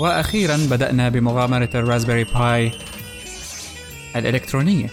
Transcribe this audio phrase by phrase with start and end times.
[0.00, 2.72] وأخيرا بدأنا بمغامرة ال Raspberry Pi
[4.16, 4.90] الإلكترونية.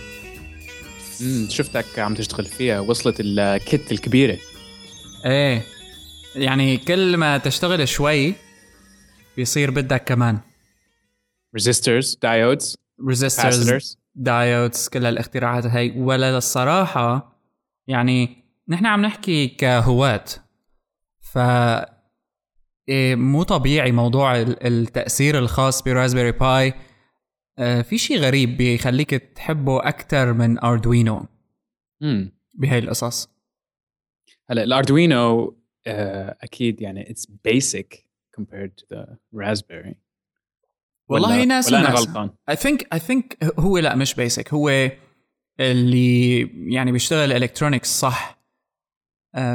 [1.21, 4.37] امم شفتك عم تشتغل فيها وصلت ال kit الكبيرة.
[5.25, 5.65] إيه
[6.35, 8.33] يعني كل ما تشتغل شوي
[9.37, 10.39] بيصير بدك كمان.
[11.55, 15.93] resistors diodes resistors diodes كل هالاختراعات هاي.
[15.97, 17.37] ولا الصراحة
[17.87, 20.25] يعني نحن عم نحكي كهواة.
[21.21, 21.37] ف
[22.89, 26.73] إيه، مو طبيعي موضوع التأثير الخاص ب Raspberry Pi.
[27.59, 31.25] آه، في شيء غريب بيخليك تحبه أكثر من Arduino.
[32.03, 33.29] امم بهاي القصص.
[34.49, 35.57] هلا ال Arduino
[35.87, 38.07] آه، أكيد يعني it's basic
[38.39, 39.05] compared to the
[39.35, 39.95] raspberry.
[41.09, 42.29] والله ناس ولا أنا غلطان.
[42.49, 44.91] I think I think هو لا مش basic هو
[45.59, 46.39] اللي
[46.73, 48.40] يعني بيشتغل electronics صح.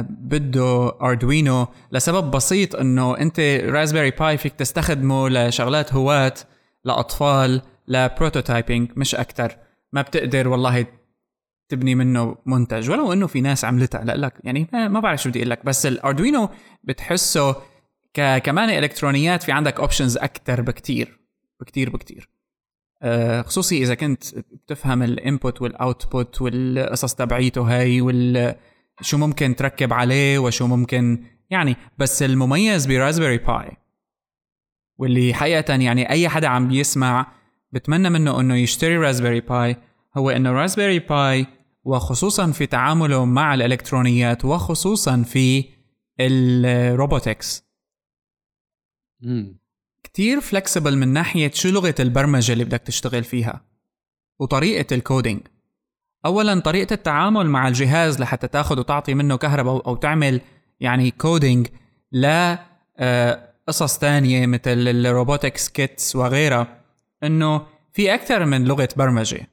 [0.09, 6.33] بده Arduino لسبب بسيط إنه أنت Raspberry Pi فيك تستخدمه لشغلات هواة
[6.85, 9.57] لأطفال ل prototyping مش أكثر
[9.93, 10.85] ما بتقدر والله
[11.69, 14.03] تبني منه منتج ولو إنه في ناس عملتها.
[14.03, 15.65] لأ لك يعني ما بعرف شو بدي أقول لك.
[15.65, 16.49] بس ال Arduino
[16.83, 17.55] بتحسه
[18.13, 21.19] كمان إلكترونيات في عندك options أكثر بكتير.
[21.59, 22.29] بكتير بكتير.
[23.01, 28.55] آه، خصوصي إذا كنت بتفهم ال input وال output والقصص تبعيته هاي وال
[29.01, 33.71] شو ممكن تركب عليه وشو ممكن يعني بس المميز ب Raspberry Pi
[34.97, 37.31] واللي حقيقة يعني أي حدا عم بيسمع
[37.71, 39.75] بتمنى منه إنه يشتري Raspberry Pi
[40.17, 41.45] هو إنه Raspberry Pi
[41.83, 45.65] وخصوصا في تعامله مع الإلكترونيات وخصوصا في
[46.19, 47.67] ال robotics.
[50.03, 53.65] كتير flexible من ناحية شو لغة البرمجة اللي بدك تشتغل فيها
[54.39, 55.41] وطريقة ال coding.
[56.25, 60.41] اولا طريقة التعامل مع الجهاز لحتى تأخذ وتعطي منه كهرباء أو تعمل
[60.79, 61.67] يعني coding
[62.11, 62.55] ل
[62.99, 66.67] آه، قصص تانية مثل ال robotics kits وغيرها
[67.23, 67.61] إنه
[67.93, 69.47] في أكثر من لغة برمجة.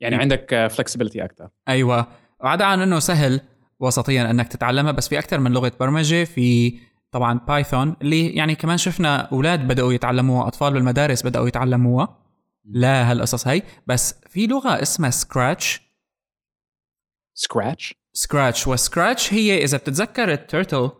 [0.00, 1.48] يعني عندك flexibility أكثر.
[1.68, 2.06] أيوه.
[2.40, 3.40] وعدا عن إنه سهل
[3.80, 6.78] وسطيا إنك تتعلمها بس في أكثر من لغة برمجة في
[7.10, 12.18] طبعا Python اللي يعني كمان شفنا أولاد بدأوا يتعلموها أطفال بالمدارس بدأوا يتعلموها.
[12.64, 15.83] لا هالقصص هي بس في لغة اسمها سكراتش
[17.34, 20.90] سكراتش سكراتش وسكراتش هي اذا بتتذكر ال turtle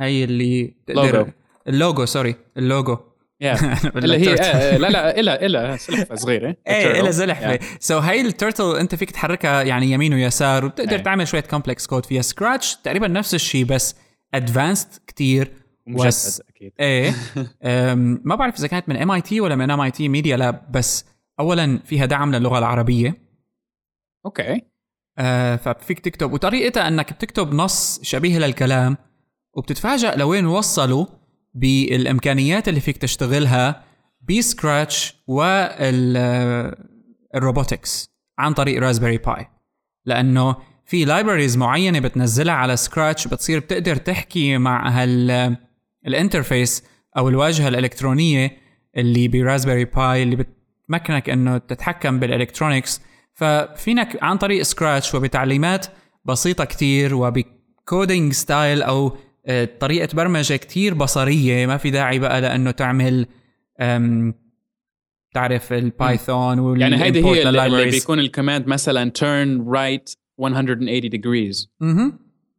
[0.00, 1.26] هي اللي Logo
[1.68, 2.98] ال Logo sorry ال Logo
[3.96, 6.56] اللي هي آه لا لا إلها إلها سلحفة صغيرة.
[6.68, 7.58] إيه إلها زلحفة.
[7.80, 11.02] so so هي ال turtle أنت فيك تحركها يعني يمين ويسار وبتقدر yeah.
[11.02, 12.22] تعمل شوية complex code فيها.
[12.22, 13.96] Scratch تقريبا نفس الشيء بس
[14.34, 15.52] advanced كثير
[15.86, 16.72] ومجدد أكيد.
[16.80, 17.14] إيه.
[18.24, 20.72] ما بعرف إذا كانت من ام اي تي ولا من ام اي تي ميديا لاب
[20.72, 21.04] بس
[21.40, 23.30] اولا فيها دعم للغة العربية.
[24.26, 24.69] okay
[25.18, 26.32] آه ففيك تكتب.
[26.32, 28.96] وطريقتها إنك بتكتب نص شبيه للكلام
[29.56, 31.06] وبتتفاجأ لوين وصلوا
[31.54, 33.84] بالإمكانيات اللي فيك تشتغلها
[34.28, 35.14] ب Scratch
[37.34, 39.46] وال robotics عن طريق Raspberry Pi
[40.04, 40.56] لأنه
[40.86, 45.56] في libraries معينة بتنزلها على Scratch بتصير بتقدر تحكي مع هال
[46.06, 46.84] ال interface
[47.16, 48.56] أو الواجهة الإلكترونية
[48.96, 53.00] اللي ب Raspberry Pi اللي بتمكنك إنه تتحكم بال electronics
[53.40, 55.86] ففينك عن طريق Scratch وبتعليمات
[56.24, 61.66] بسيطة كتير وب coding style أو آه، طريقة برمجة كتير بصرية.
[61.66, 63.26] ما في داعي بقى لأنه تعمل
[65.34, 71.10] تعرف ال Python وال يعني هيدي هي اللي بيكون ال command مثلا turn right 180
[71.10, 71.66] degrees.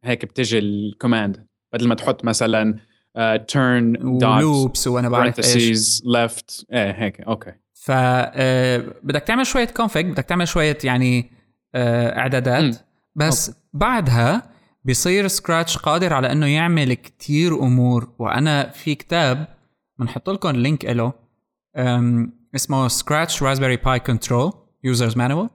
[0.04, 2.78] هيك بتجي ال command بدل ما تحط مثلا
[3.18, 6.02] uh, turn dot loops وأنا بعرف إيش.
[6.02, 6.64] left.
[6.72, 7.20] إيه هيك.
[7.20, 7.52] okay.
[7.84, 11.30] ف آه، بدك تعمل شوية config بدك تعمل شوية يعني
[11.74, 12.76] آه، إعدادات.
[13.14, 13.60] بس okay.
[13.72, 14.42] بعدها
[14.84, 18.12] بيصير Scratch قادر على إنه يعمل كتير أمور.
[18.18, 19.46] وأنا في كتاب
[19.98, 21.12] بنحط لكم link له
[22.54, 24.52] اسمه Scratch Raspberry Pi control
[24.84, 25.50] user's manual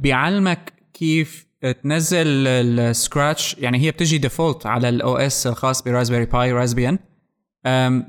[0.00, 1.46] بيعلمك كيف
[1.82, 6.98] تنزل ال Scratch يعني هي بتجي default على ال OS الخاص ب Raspberry Pi Raspbian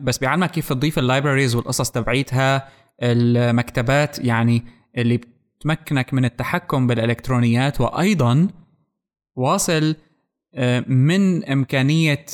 [0.02, 2.68] بس بيعلمك كيف تضيف ال libraries والقصص تبعيتها
[3.04, 4.64] المكتبات يعني
[4.98, 7.82] اللي بتمكنك من التحكم بالإلكترونيات.
[7.82, 8.48] وأيضا
[9.36, 9.96] واصل
[10.88, 12.26] من إمكانية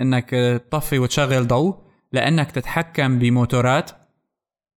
[0.00, 0.30] إنك
[0.70, 1.76] تطفي وتشغل ضوء
[2.12, 3.90] لأنك تتحكم بموتورات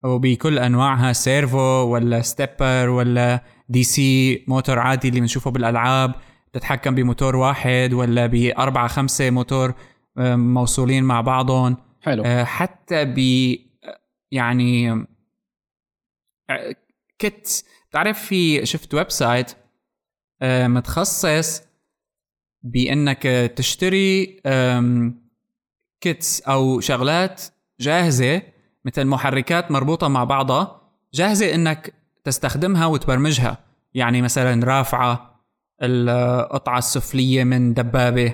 [0.03, 6.15] وبكل أنواعها servo ولا stepper ولا DC motor عادي اللي بنشوفه بالألعاب.
[6.53, 9.73] تتحكم بموتور واحد ولا بأربعة خمسة موتور.
[10.17, 11.77] موصولين مع بعضهم.
[12.01, 12.23] حلو.
[12.25, 13.19] آه، حتى ب
[14.31, 14.91] يعني
[16.49, 16.75] آه،
[17.19, 19.51] kit بتعرف في شفت website
[20.43, 21.61] متخصص
[22.63, 23.23] بأنك
[23.55, 24.41] تشتري
[26.01, 27.41] kits أو شغلات
[27.79, 28.41] جاهزة
[28.85, 30.81] مثل محركات مربوطة مع بعضها
[31.13, 33.57] جاهزة إنك تستخدمها وتبرمجها.
[33.93, 35.41] يعني مثلا رافعة
[35.81, 38.33] القطعة السفلية من دبابة.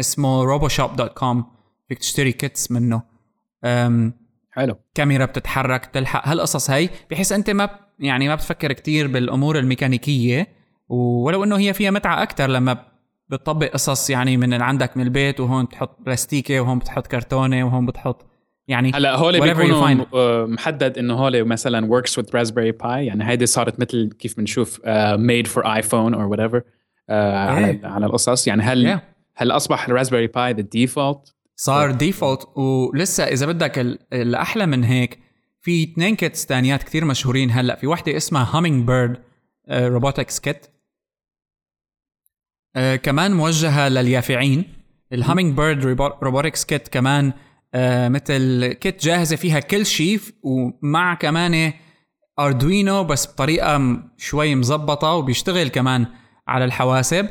[0.00, 1.44] اسمه RoboShop dot com
[1.88, 3.02] فيك تشتري kits منه.
[4.50, 4.76] حلو.
[4.94, 7.68] كاميرا بتتحرك تلحق هالقصص هي بحيث أنت ما
[7.98, 10.46] يعني ما بتفكر كتير بالأمور الميكانيكية
[10.88, 12.76] ولو إنه هي فيها متعة أكثر لما
[13.28, 18.26] بتطبق قصص يعني من عندك من البيت وهون بتحط بلاستيكة وهون بتحط كرتونة وهون بتحط
[18.68, 22.86] يعني هلا هول بيكونوا آه، محدد إنه هول مثلا works with raspberry pi.
[22.86, 24.82] يعني هيدي صارت مثل كيف بنشوف uh,
[25.16, 28.46] made for iphone or whatever uh, على على القصص.
[28.46, 29.00] يعني هل yeah.
[29.40, 33.78] هل أصبح الراسبيري باي the default صار default ولسه إذا بدك
[34.12, 35.18] الأحلى من هيك
[35.60, 37.76] في اثنين kits ثانيات كثير مشهورين هلأ.
[37.76, 39.22] في وحدة اسمها Hummingbird
[39.70, 40.66] Robotics Kit
[43.02, 44.64] كمان موجهة لليافعين.
[45.12, 45.84] ال Hummingbird
[46.22, 47.36] Robotics Kit كمان uh,
[48.08, 51.72] مثل kit جاهزة فيها كل شيء ومع كمان
[52.38, 56.06] Arduino بس بطريقة شوي مزبطة وبيشتغل كمان
[56.48, 57.28] على الحواسب.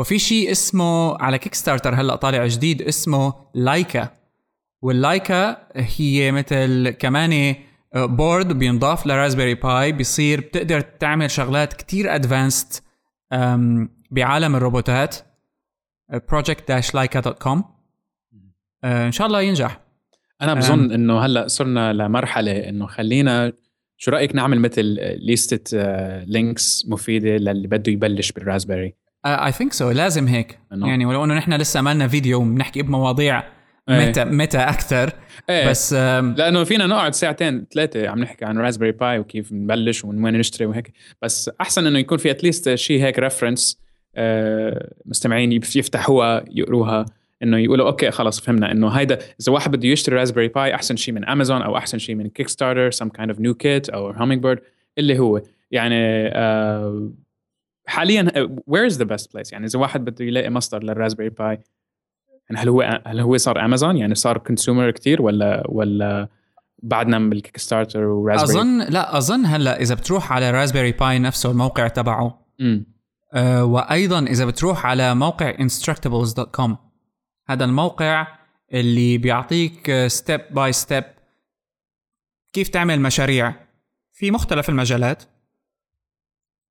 [0.00, 4.08] وفي شيء اسمه على Kickstarter هلأ طالع جديد اسمه لايكا
[4.82, 7.54] واللايكا هي مثل كمان
[7.94, 12.84] board بينضاف ل Raspberry Pi بيصير بتقدر تعمل شغلات كتير advanced
[14.10, 15.16] بعالم الروبوتات.
[16.12, 17.62] project-laika.com
[18.84, 19.80] إن شاء الله ينجح.
[20.42, 23.52] أنا بظن إنه هلأ صرنا لمرحلة إنه خلينا
[23.96, 24.84] شو رأيك نعمل مثل
[25.26, 25.78] ليستة
[26.24, 30.58] لينكس مفيدة للي بده يبلش بال Raspberry I think so لازم هيك.
[30.72, 30.88] أنه.
[30.88, 33.42] يعني ولو إنه نحن لسه ما لنا فيديو بنحكي بمواضيع
[33.88, 35.12] متى متى أكثر
[35.50, 35.68] إيه.
[35.68, 40.38] بس لأنه فينا نقعد ساعتين ثلاثة عم نحكي عن Raspberry Pi وكيف نبلش ومن وين
[40.38, 40.92] نشتري وهيك.
[41.22, 43.80] بس أحسن إنه يكون في at least شيء هيك reference
[44.16, 47.06] آه، مستمعين يفتحوها يقروها.
[47.42, 51.14] إنه يقولوا okay خلص فهمنا إنه هيدا إذا واحد بده يشتري Raspberry Pi أحسن شيء
[51.14, 54.58] من امازون أو أحسن شيء من Kickstarter some kind of new kit أو Hummingbird
[54.98, 55.42] اللي هو.
[55.70, 57.10] يعني آه
[57.90, 61.58] حاليا where is the best place يعني إذا واحد بده يلاقي مصدر لل Raspberry Pi
[62.50, 66.28] يعني هل هو هل هو صار امازون يعني صار consumer كثير ولا ولا
[66.82, 71.50] بعدنا بال Kickstarter و Raspberry أظن لا أظن هلأ إذا بتروح على Raspberry Pi نفسه
[71.50, 72.46] الموقع تبعه.
[73.34, 76.70] آه وأيضا إذا بتروح على موقع instructables.com
[77.48, 78.26] هذا الموقع
[78.72, 81.04] اللي بيعطيك step by step
[82.52, 83.54] كيف تعمل مشاريع
[84.12, 85.22] في مختلف المجالات.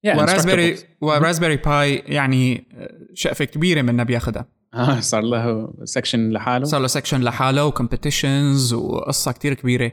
[0.08, 2.68] Yeah, و Raspberry و Raspberry Pi يعني
[3.14, 6.66] شقفة كبيرة منها بياخذها آه صار له section لحاله.
[6.66, 9.92] صار له section لحاله و competitions وقصه كتير كبيرة.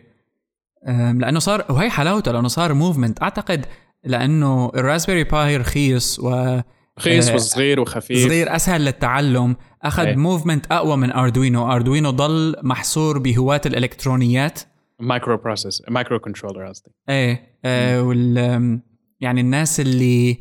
[0.88, 3.66] لأنه صار وهي حلاوته لأنه صار movement أعتقد
[4.04, 6.60] لأنه ال Raspberry Pi رخيص و
[6.98, 8.26] رخيص آه، وصغير وخفيف.
[8.26, 9.56] صغير أسهل للتعلم.
[9.82, 14.60] أخذ movement أقوى من Arduino Arduino ضل محصور بهواة الإلكترونيات.
[15.00, 16.90] microprocess microcontroller قصدي.
[17.08, 18.80] إيه آه وال
[19.20, 20.38] يعني الناس اللي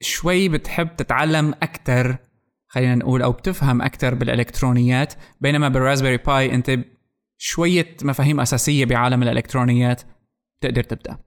[0.00, 2.18] شوي بتحب تتعلم أكثر
[2.68, 6.78] خلينا نقول أو بتفهم أكثر بالإلكترونيات بينما بال Raspberry Pi أنت
[7.38, 10.02] شوية مفاهيم أساسية بعالم الإلكترونيات
[10.60, 11.18] تقدر تبدأ.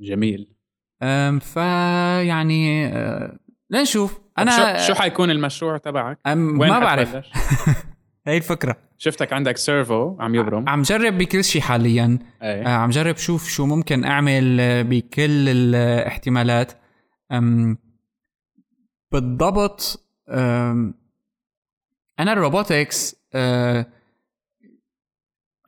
[0.00, 0.56] جميل.
[1.40, 3.38] فيعني أه
[3.70, 4.20] لنشوف.
[4.38, 7.16] أنا شو, شو حيكون المشروع تبعك؟ ما بعرف.
[8.26, 8.76] هي الفكرة.
[8.98, 10.68] شفتك عندك servo عم يبرم.
[10.68, 12.18] عم جرب بكل شيء حاليا.
[12.42, 12.66] أي.
[12.66, 16.72] آه، عم جرب شوف شو ممكن أعمل بكل الاحتمالات.
[17.32, 17.78] أم
[19.12, 20.94] بالضبط أم
[22.20, 23.86] أنا الروبوتكس أه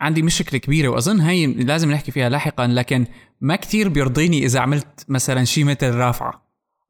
[0.00, 3.06] عندي مشكلة كبيرة وأظن هي لازم نحكي فيها لاحقا لكن
[3.40, 6.42] ما كتير بيرضيني إذا عملت مثلا شيء مثل رافعة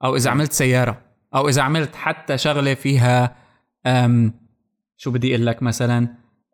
[0.04, 1.00] أو إذا عملت سيارة
[1.34, 3.36] أو إذا عملت حتى شغلة فيها
[5.00, 6.08] شو بدي أقول لك مثلا؟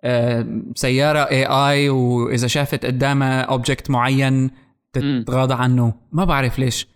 [0.04, 4.50] آه، سيارة اي اي وإذا شافت قدامها object معين
[4.92, 5.94] تتغاضى عنه.
[6.12, 6.88] ما بعرف ليش.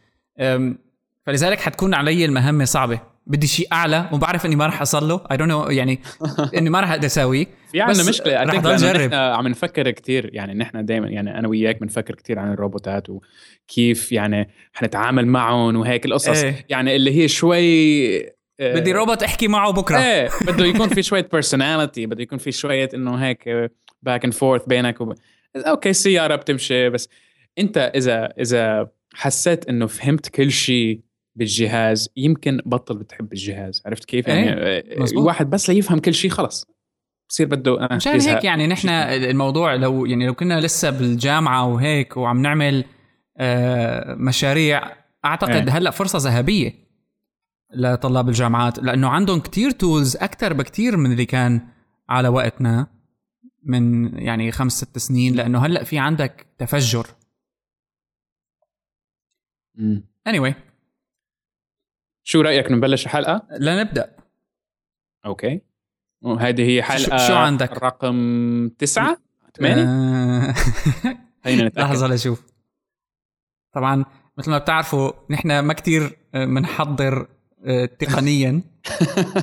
[1.27, 3.01] فلذلك حتكون علي المهمة صعبة.
[3.27, 5.21] بدي شيء أعلى وبعرف إني ما راح أصل له.
[5.31, 5.99] I don't know يعني
[6.59, 7.47] إني ما راح أقدر أساويه.
[7.73, 8.43] في عندنا مشكلة.
[8.43, 9.15] رح نجرب.
[9.15, 14.49] عم نفكر كثير يعني نحن دائما يعني أنا وياك بنفكر كثير عن الروبوتات وكيف يعني
[14.73, 16.29] حنتعامل معهم وهيك القصص.
[16.29, 16.67] إيه.
[16.69, 19.99] يعني اللي هي شوي بدي روبوت أحكي معه بكرة.
[19.99, 23.71] إيه بده يكون في شوية personality بده يكون في شوية إنه هيك
[24.03, 25.15] back and forth بينك وب...
[25.57, 27.09] okay السياره بتمشي بس
[27.59, 31.01] أنت إذا إذا حسيت إنه فهمت كل شيء
[31.37, 33.83] بالجهاز يمكن بطل بتحب الجهاز.
[33.87, 35.05] عرفت كيف؟ يعني إيه.
[35.13, 36.67] الواحد بس ليفهم كل شيء خلص.
[37.29, 42.17] بصير بده آه مشان هيك يعني نحن الموضوع لو يعني لو كنا لسه بالجامعة وهيك
[42.17, 42.85] وعم نعمل
[43.37, 44.83] آه مشاريع
[45.25, 46.88] أعتقد هلأ فرصة ذهبية.
[47.71, 51.69] لطلاب الجامعات لأنه عندهم كتير tools أكثر بكتير من اللي كان
[52.09, 52.87] على وقتنا
[53.63, 57.07] من يعني خمس ست سنين لأنه هلأ في عندك تفجر.
[60.29, 60.53] anyway.
[62.23, 64.17] شو رأيك نبلش الحلقة؟ لنبدأ.
[65.27, 65.61] أوكي.
[66.23, 69.19] وهذه هي حلقة شو عندك؟ رقم تسعة؟
[69.59, 69.83] ثمانية؟
[71.47, 71.71] آه...
[71.77, 72.47] لحظة لشوف
[73.73, 74.05] طبعا
[74.39, 77.29] مثل ما بتعرفوا نحن ما كتير بنحضر
[77.99, 78.63] تقنيا.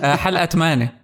[0.04, 1.02] آه، حلقة ثمانية.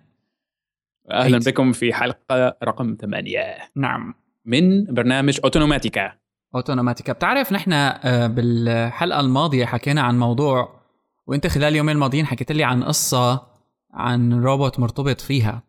[1.11, 3.57] أهلا بكم في حلقة رقم ثمانية.
[3.75, 4.13] نعم.
[4.45, 6.13] من برنامج أوتونوماتيكا.
[6.55, 7.13] أوتونوماتيكا.
[7.13, 10.81] بتعرف نحن آه، بالحلقة الماضية حكينا عن موضوع
[11.27, 13.47] وأنت خلال اليومين الماضيين حكيت لي عن قصة
[13.93, 15.63] عن روبوت مرتبط فيها.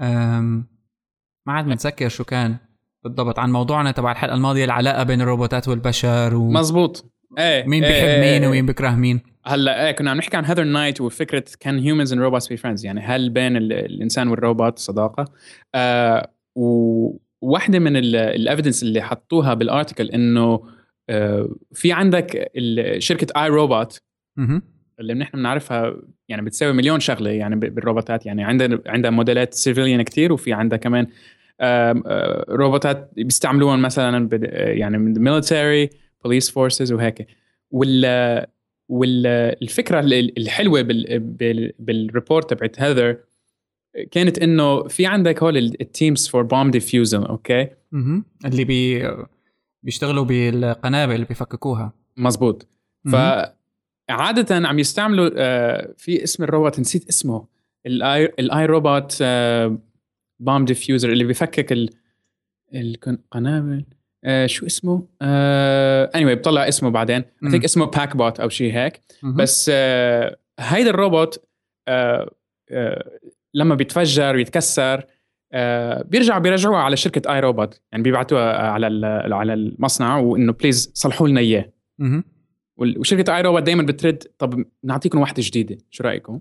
[0.00, 0.66] أم
[1.46, 2.56] ما عاد متذكر شو كان
[3.04, 6.50] بالضبط عن موضوعنا تبع الحلقة الماضية العلاقة بين الروبوتات والبشر و...
[6.50, 10.44] مزبوط إيه مين بيحب إيه مين ومين بيكره مين؟ هلا إيه كنا عم نحكي عن
[10.44, 15.24] Heather Knight وفكرة كان humans and robots be friends يعني هل بين الإنسان والروبوت صداقة؟
[15.74, 20.62] آه وواحده من ال evidence اللي حطوها بال article إنه
[21.10, 22.50] آه في عندك
[22.98, 24.02] شركة iRobot
[25.00, 25.96] اللي نحن بنعرفها
[26.28, 31.06] يعني بتساوي مليون شغلة يعني بالروبوتات يعني عندها عندها موديلات civilian كتير وفي عندها كمان
[31.60, 35.90] آه روبوتات بيستعملوهم مثلا يعني من ال military
[36.26, 37.26] police forces وهيك.
[37.70, 38.46] وال
[38.88, 43.16] والفكرة الحلوة بال بال report تبعت Heather
[44.10, 47.68] كانت إنه في عندك هول ال teams for bomb defusion okay؟
[48.44, 49.10] اللي بي
[49.82, 51.92] بيشتغلوا بالقنابل اللي بيفككوها.
[52.16, 52.68] مزبوط.
[53.12, 57.46] فعادة عم يستعملوا آه، في اسم الروبوت نسيت اسمه.
[57.86, 59.22] ال i ال iRobot
[60.40, 61.90] bomb defuser اللي بيفكك
[62.74, 63.84] القنابل.
[64.26, 67.24] آه شو اسمه؟ آه anyway بطلع اسمه بعدين.
[67.44, 69.02] I think اسمه PackBot أو شيء هيك.
[69.22, 71.44] بس آه هيدا الروبوت
[71.88, 72.30] آه
[72.70, 73.10] آه
[73.54, 75.04] لما بيتفجر ويتكسر
[75.52, 81.40] آه بيرجع بيرجعوها على شركة iRobot يعني بيبعتوها على على المصنع وإنه please صلحوا لنا
[81.40, 81.72] إياه.
[82.76, 86.40] وشركة iRobot دائما بترد طب نعطيكم واحدة جديدة شو رأيكم؟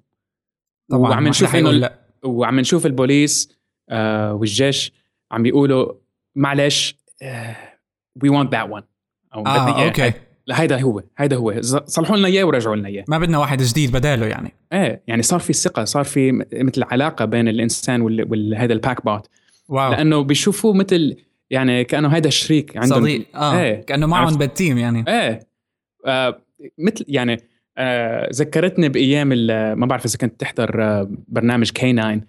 [0.92, 1.90] طبعا وعم نشوف إنه
[2.24, 3.58] وعم نشوف البوليس
[3.90, 4.92] آه والجيش
[5.32, 5.94] عم بيقولوا
[6.36, 7.75] معلش آه
[8.24, 8.86] we want that
[9.36, 10.12] أو آه okay.
[10.52, 11.62] هيدا هو هيدا هو.
[11.86, 13.06] صلحوا لنا إياه ورجعوا لنا إياه.
[13.08, 14.54] ما بدنا واحد جديد بداله يعني.
[14.74, 19.30] إيه يعني صار في ثقة صار في مثل علاقة بين الإنسان وهذا ال PackBot
[19.70, 19.92] wow.
[19.92, 21.18] لأنه بيشوفوه مثل
[21.50, 23.02] يعني كأنه هذا الشريك عندهم.
[23.02, 23.82] صديق آه إيه.
[23.82, 25.06] كأنه معهم بال team يعني.
[25.08, 25.40] إيه.
[26.06, 26.42] آه
[26.80, 27.38] مثل يعني
[27.78, 29.28] آه ذكرتني بأيام
[29.80, 32.22] ما بعرف إذا كنت تحضر آه برنامج K9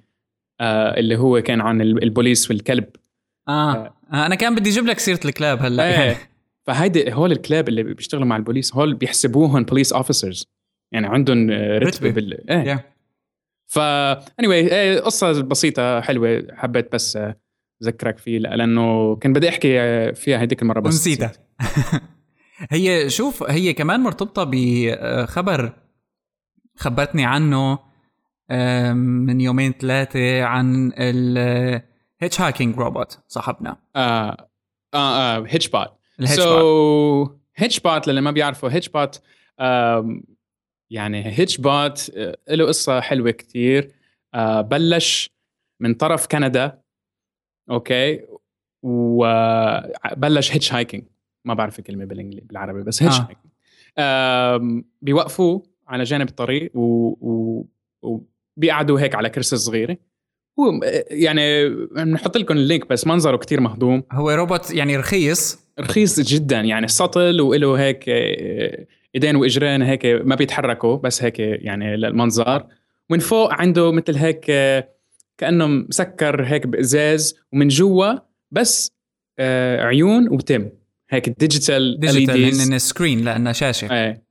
[0.61, 2.85] آه اللي هو كان عن البوليس والكلب.
[3.49, 3.95] آه.
[4.13, 4.27] آه.
[4.27, 6.17] أنا كان بدي أجيب لك سيرة الكلاب هلأ إيه يعني.
[6.67, 10.47] فهيدي هول الكلاب اللي بيشتغلوا مع البوليس هول بيحسبوهم police officers
[10.93, 11.51] يعني عندهم
[11.83, 12.81] رتبة بال إيه yeah.
[13.67, 17.19] ف اني إيه قصة بسيطة حلوة حبيت بس
[17.83, 19.69] أذكرك فيه لأنه كان بدي أحكي
[20.15, 21.33] فيها هذيك المرة بس نسيتها
[22.71, 25.73] هي شوف هي كمان مرتبطة بخبر
[26.77, 27.79] خبرتني عنه
[28.95, 31.83] من يومين ثلاثة عن ال
[32.21, 33.77] hitchhiking robot صاحبنا.
[33.97, 34.49] آه
[34.95, 35.89] آه آه hitchBOT
[36.25, 39.23] so hitchBOT للي ما بيعرفوا hitchBOT
[40.91, 43.93] يعني hitchBOT آه، له قصة حلوة كتير.
[44.37, 45.31] uh, بلش
[45.81, 46.83] من طرف كندا
[47.71, 48.27] okay؟
[48.83, 51.05] وبلش hitchhiking
[51.45, 53.29] ما بعرف الكلمة بالانجليزي بالعربي بس hitch آه.
[53.29, 56.81] hiking بيوقفوه على جانب الطريق و,
[57.21, 57.65] و...
[58.03, 59.97] وبيقعدوا هيك على كرسي صغيرة.
[60.61, 64.03] هو يعني بنحط لكم ال link بس منظره كتير مهضوم.
[64.13, 65.59] هو روبوت يعني رخيص.
[65.81, 71.97] رخيص جدا يعني سطل وله هيك آه، إيدين وإجرين هيك ما بيتحركوا بس هيك يعني
[71.97, 72.67] للمنظر.
[73.11, 74.89] من فوق عنده مثل هيك آه،
[75.39, 78.13] كأنه مسكر هيك بإزاز ومن جوا
[78.51, 78.93] بس
[79.39, 80.69] آه، عيون وتم.
[81.11, 83.93] هيك digital digital screen لأنه شاشة.
[83.93, 84.26] إيه.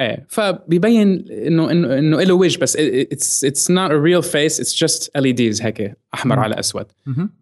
[0.00, 0.26] إيه.
[0.28, 5.16] فبيبين انه انه إنه له وجه بس it's it's not a real face it's just
[5.16, 6.86] LEDs هيك أحمر على أسود.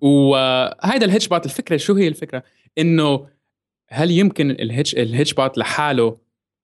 [0.00, 2.42] وهذا ال hitchBOT الفكرة شو هي الفكرة؟
[2.78, 3.26] إنه
[3.90, 6.16] هل يمكن ال hitch ال hitchBOT لحاله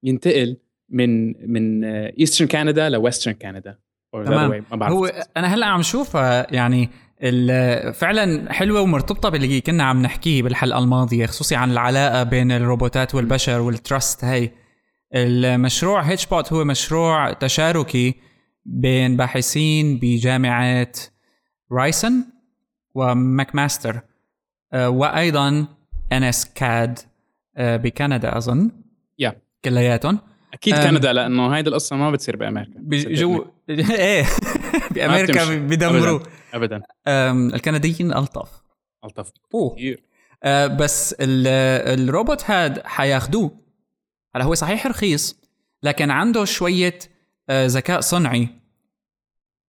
[0.04, 0.56] ينتقل
[0.90, 3.78] من من eastern كندا ل western كندا
[4.12, 4.64] تمام.
[4.72, 6.90] هو أنا هلأ عم شوفها يعني
[7.92, 13.60] فعلا حلوة ومرتبطة باللي كنا عم نحكيه بالحلقة الماضية خصوصي عن العلاقة بين الروبوتات والبشر
[13.60, 14.50] وال trust هي
[15.14, 18.14] المشروع hitchBOT هو مشروع تشاركي
[18.64, 20.92] بين باحثين بجامعة
[21.72, 22.24] رايرسون
[22.94, 24.00] وماكماستر
[24.72, 25.66] آه، وأيضا
[26.12, 26.98] NSCAD
[27.58, 28.70] بكندا أظن.
[29.18, 30.18] يا كلياتهم.
[30.54, 32.72] أكيد كندا لأنه هيدي القصة ما بتصير بأمريكا.
[32.76, 33.46] بجو
[33.90, 34.24] إيه.
[34.90, 36.20] بأمريكا بيدمروا.
[36.54, 37.56] ابدا, أبداً.
[37.56, 38.62] الكنديين ألطف.
[39.04, 39.76] ألطف أوه.
[40.42, 43.67] أه بس الروبوت هاد حياخدوه.
[44.38, 45.40] هلا هو صحيح رخيص
[45.82, 46.98] لكن عنده شوية
[47.50, 48.48] آه، ذكاء صنعي.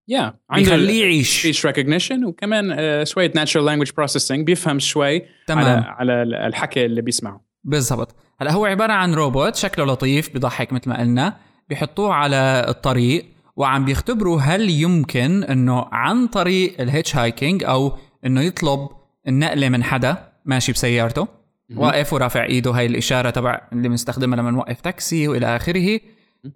[0.07, 1.41] يا عنده بيخليه يعيش.
[1.41, 5.83] speech recognition وكمان uh, شوية natural language processing بيفهم شوي تمام.
[5.83, 7.41] على على الحكي اللي بيسمعه.
[7.63, 8.15] بالضبط.
[8.41, 11.37] هلا هو عبارة عن روبوت شكله لطيف بضحك مثل ما قلنا
[11.69, 18.89] بيحطوه على الطريق وعم بيختبروا هل يمكن إنه عن طريق ال hitchhiking أو إنه يطلب
[19.27, 20.31] النقلة من حدا.
[20.45, 21.38] ماشي بسيارته.
[21.75, 25.99] واقف ورافع ايده هاي الإشارة تبع اللي بنستخدمها لما نوقف تاكسي وإلى آخره.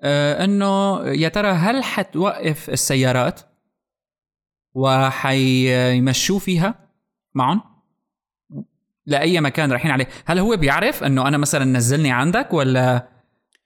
[0.01, 3.41] آه إنه يا ترى هل حتوقف السيارات
[4.73, 6.89] وحيمشوه فيها
[7.33, 7.61] معهم
[9.05, 10.07] لأي مكان رايحين عليه.
[10.25, 13.09] هل هو بيعرف إنه أنا مثلا نزلني عندك ولا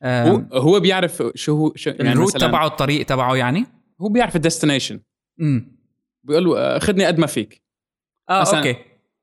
[0.03, 3.65] هو هو بيعرف شو هو شو يعني ال route تبعه الطريق تبعه يعني؟
[4.01, 4.99] هو بيعرف ال destination.
[5.41, 5.77] امم
[6.23, 7.61] بيقول له خذني قد ما فيك.
[8.29, 8.75] آه okay.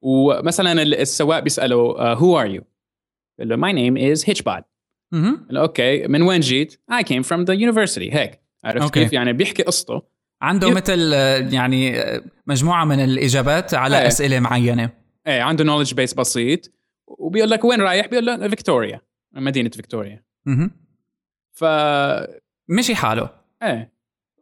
[0.04, 1.76] ومثلا السواق بيسأله
[2.12, 2.62] who are you
[3.38, 4.64] بيقول له my name is hitchBOT
[5.56, 8.14] okay من وين جيت؟ I came from the university.
[8.14, 8.94] هيك عرفت.
[8.94, 10.02] كيف؟ يعني بيحكي قصته.
[10.42, 10.74] عنده يب...
[10.74, 11.12] مثل
[11.52, 11.96] يعني
[12.46, 14.06] مجموعة من الإجابات على إيه.
[14.06, 14.90] أسئلة معينة.
[15.26, 16.72] إيه عنده knowledge base بسيط.
[17.06, 19.00] وبيقول لك وين رايح؟ بيقول له فيكتوريا
[19.32, 20.70] مدينة فيكتوريا أها
[21.52, 21.64] ف
[22.68, 23.30] مشي حاله.
[23.62, 23.92] إيه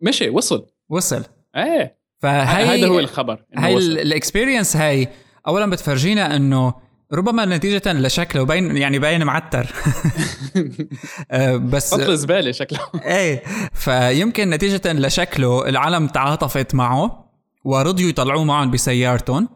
[0.02, 0.66] مشي وصل.
[0.88, 1.24] وصل.
[1.56, 1.98] إيه.
[2.18, 5.08] فهي هذا هو الخبر هاي ال experience هاي
[5.46, 6.74] اولا بتفرجينا إنه
[7.12, 9.66] ربما نتيجة لشكله باين يعني باين معتر.
[11.30, 12.78] آه، بس بطل زبالة شكله.
[13.04, 17.32] إيه فيمكن نتيجة لشكله العالم تعاطفت معه
[17.64, 19.48] ورضيوا يطلعوه معهم بسيارتهم.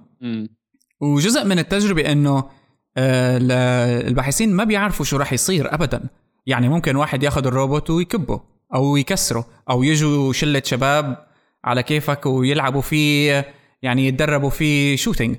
[1.01, 2.45] وجزء من التجربة إنه
[2.97, 3.39] آه،
[4.09, 6.09] الباحثين ما بيعرفوا شو راح يصير ابدا.
[6.47, 8.41] يعني ممكن واحد ياخذ الروبوت ويكبه
[8.75, 11.27] أو يكسره أو يجوا شلة شباب
[11.65, 13.47] على كيفك ويلعبوا فيه
[13.83, 15.37] يعني يتدربوا فيه شوتينج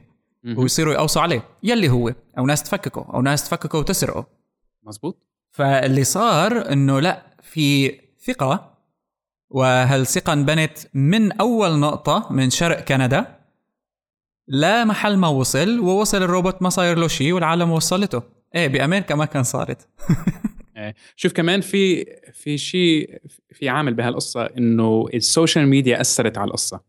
[0.58, 1.44] ويصيروا يقوصوا عليه.
[1.64, 2.14] يلي هو.
[2.38, 3.06] أو ناس تفككه.
[3.14, 4.28] أو ناس تفككه وتسرقه.
[4.84, 5.18] مزبوط
[5.52, 8.78] فاللي صار إنه لا في ثقة.
[9.50, 13.38] وهالثقه انبنت من أول نقطة من شرق كندا؟
[14.48, 15.80] لا محل ما وصل.
[15.80, 18.24] ووصل الروبوت ما صاير له شيء والعالم وصلته.
[18.56, 19.88] إيه بأمريكا ما كان صارت.
[20.78, 20.96] إيه.
[21.16, 23.22] شوف كمان في في شيء
[23.52, 26.82] في عامل بهالقصة إنه ال social media أثرت على القصة.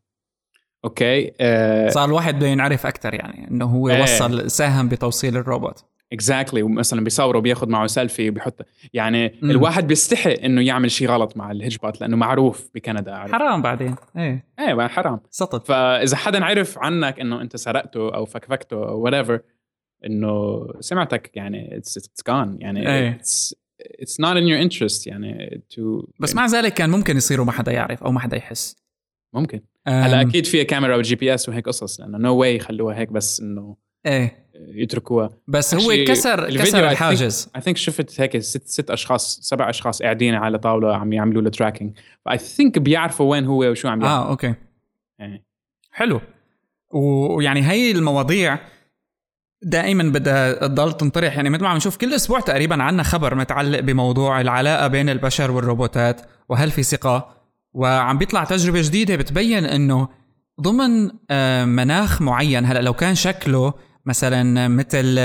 [0.85, 4.03] okay آه صار الواحد بده ينعرف أكثر يعني إنه هو إيه.
[4.03, 6.65] وصل ساهم بتوصيل الروبوت exactly.
[6.65, 9.51] ومثلا بيصوره بياخذ معه سيلفي وبيحط يعني م.
[9.51, 13.33] الواحد بيستحي إنه يعمل شيء غلط مع الهجبات لأنه معروف بكندا عارف.
[13.33, 18.89] حرام بعدين إيه إيه حرام سطط فإذا حدا عرف عنك إنه أنت سرقته أو فكفكته
[18.89, 19.41] أو whatever
[20.05, 23.11] إنه سمعتك يعني it's it's gone يعني إيه.
[23.11, 27.53] it's it's not in your interest يعني too بس مع ذلك كان ممكن يصيروا ما
[27.53, 28.77] حدا يعرف أو ما حدا يحس
[29.35, 33.13] ممكن هلا أكيد فيها كاميرا وجي بي اس وهيك قصص لأنه نو واي يخلوها هيك
[33.13, 34.49] بس إنه إيه.
[34.55, 35.31] يتركوها.
[35.49, 37.51] بس هو كسر كسر الحاجز.
[37.57, 41.51] I think شفت هيك ست ست أشخاص سبع أشخاص قاعدين على طاولة عم يعملوا له
[41.51, 44.13] tracking ف I think بيعرفوا وين هو وشو عم يعمل.
[44.13, 44.55] آه okay.
[45.21, 45.45] إيه.
[45.91, 46.21] حلو.
[46.91, 48.59] ويعني هي المواضيع
[49.63, 51.37] دائما بدها تضل تنطرح.
[51.37, 55.51] يعني مثل ما عم نشوف كل أسبوع تقريبا عنا خبر متعلق بموضوع العلاقة بين البشر
[55.51, 57.38] والروبوتات وهل في ثقة؟
[57.73, 60.09] وعم بيطلع تجربة جديدة بتبين إنه
[60.61, 63.75] ضمن آه، مناخ معين هلأ لو كان شكله
[64.07, 65.19] مثلا مثل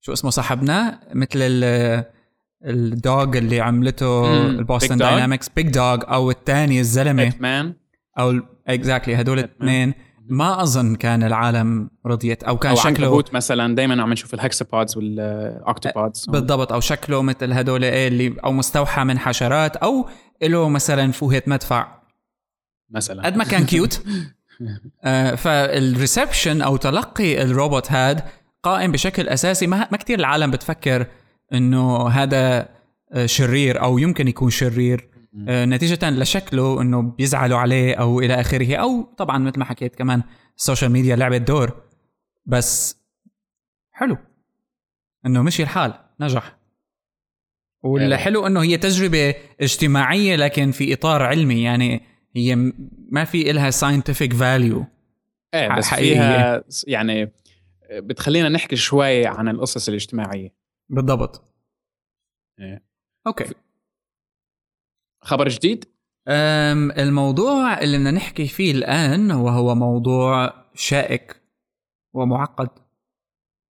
[0.00, 1.38] شو اسمه صاحبنا؟ مثل
[2.64, 7.22] ال dog اللي عملته ال Boston Dynamics Big Dog أو الثاني الزلمة.
[8.18, 9.94] أو exactly هدول الاثنين
[10.28, 14.96] ما أظن كان العالم رضيت أو كان أو شكله مثلا دائما عم نشوف ال hexapods
[14.96, 20.08] وال octopods بالضبط أو شكله مثل هدول إيه اللي أو مستوحى من حشرات أو
[20.42, 21.96] له مثلا فوهة مدفع.
[22.90, 23.26] مثلا.
[23.26, 24.04] قد ما كان cute
[25.04, 28.22] آه فال reception أو تلقي الروبوت هاد
[28.62, 29.66] قائم بشكل أساسي.
[29.66, 31.06] ما, ما كثير العالم بتفكر
[31.52, 32.68] إنه هذا
[33.12, 35.08] آه، شرير أو يمكن يكون شرير.
[35.48, 40.22] آه نتيجة لشكله إنه بيزعلوا عليه أو إلى آخره أو طبعا مثل ما حكيت كمان
[40.56, 41.82] ال social media لعبت دور.
[42.46, 42.96] بس
[43.92, 44.16] حلو.
[45.26, 46.55] إنه مشي الحال نجح.
[47.86, 52.00] والحلو إنه هي تجربة اجتماعية لكن في إطار علمي يعني
[52.36, 52.72] هي
[53.08, 54.84] ما في إلها scientific value
[55.54, 57.32] إيه بس فيها يعني
[57.92, 60.54] بتخلينا نحكي شوي عن القصص الاجتماعية.
[60.88, 61.54] بالضبط.
[62.60, 62.84] إيه.
[63.26, 63.54] okay.
[65.22, 65.84] خبر جديد؟
[66.98, 71.42] الموضوع اللي بدنا نحكي فيه الآن وهو موضوع شائك
[72.14, 72.68] ومعقد.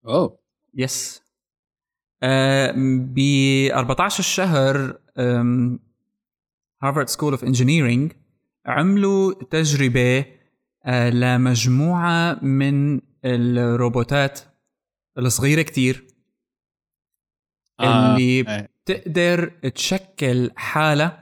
[0.07, 0.39] أوه.
[0.75, 1.23] yes
[3.15, 3.19] ب
[3.73, 4.99] 14 الشهر
[6.83, 8.13] Harvard School of Engineering
[8.67, 10.25] عملوا تجربة
[10.85, 14.41] آه، لمجموعة من الروبوتات
[15.19, 16.07] الصغيرة كتير
[17.81, 18.15] آه.
[18.15, 18.69] اللي آه.
[18.85, 21.21] بتقدر تشكل حالة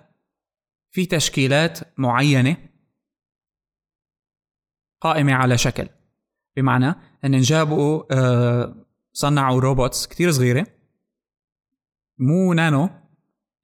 [0.90, 2.56] في تشكيلات معينة
[5.00, 5.88] قائمة على شكل
[6.56, 10.66] بمعنى إن جابوا آه، صنعوا robots كتير صغيرة
[12.18, 12.90] مو نانو.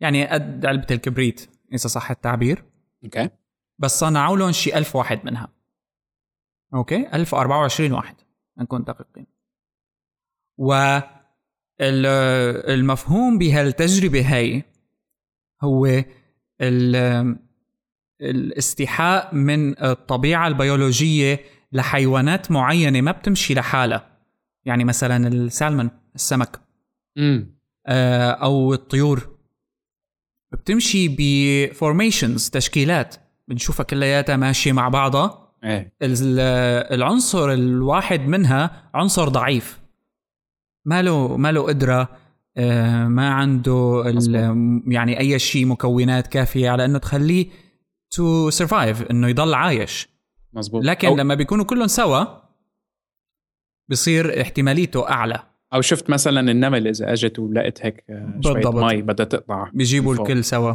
[0.00, 2.64] يعني قد علبة الكبريت إذا صح التعبير.
[3.04, 3.30] okay.
[3.78, 5.48] بس صنعوا لهم شي ألف واحد منها.
[6.74, 8.16] okay؟ 1024 واحد.
[8.58, 9.26] نكون دقيقين.
[10.58, 10.98] و
[11.80, 14.64] المفهوم بهالتجربة هاي
[15.62, 16.04] هو
[18.20, 21.40] الاستيحاء من الطبيعة البيولوجية
[21.72, 24.18] لحيوانات معينة ما بتمشي لحالها.
[24.64, 26.60] يعني مثلا السالمون السمك.
[27.18, 27.60] امم
[28.42, 29.29] أو الطيور.
[30.53, 33.16] بتمشي ب formations تشكيلات.
[33.48, 35.53] بنشوفها كلياتها ماشية مع بعضها.
[35.64, 35.92] إيه.
[36.03, 39.81] العنصر الواحد منها عنصر ضعيف.
[40.85, 42.09] ما له ما له قدرة
[42.57, 44.03] آه، ما عنده
[44.87, 47.46] يعني أي شيء مكونات كافية على إنه تخليه
[48.11, 50.09] to survive إنه يضل عايش.
[50.53, 52.24] مزبوط لكن أو لما بيكونوا كلهم سوا
[53.88, 55.49] بصير احتماليته أعلى.
[55.74, 58.04] أو شفت مثلا النمل إذا أجت ولقت هيك
[58.40, 60.74] شوية مي بدها تقطع بيجيبوا الكل سوا.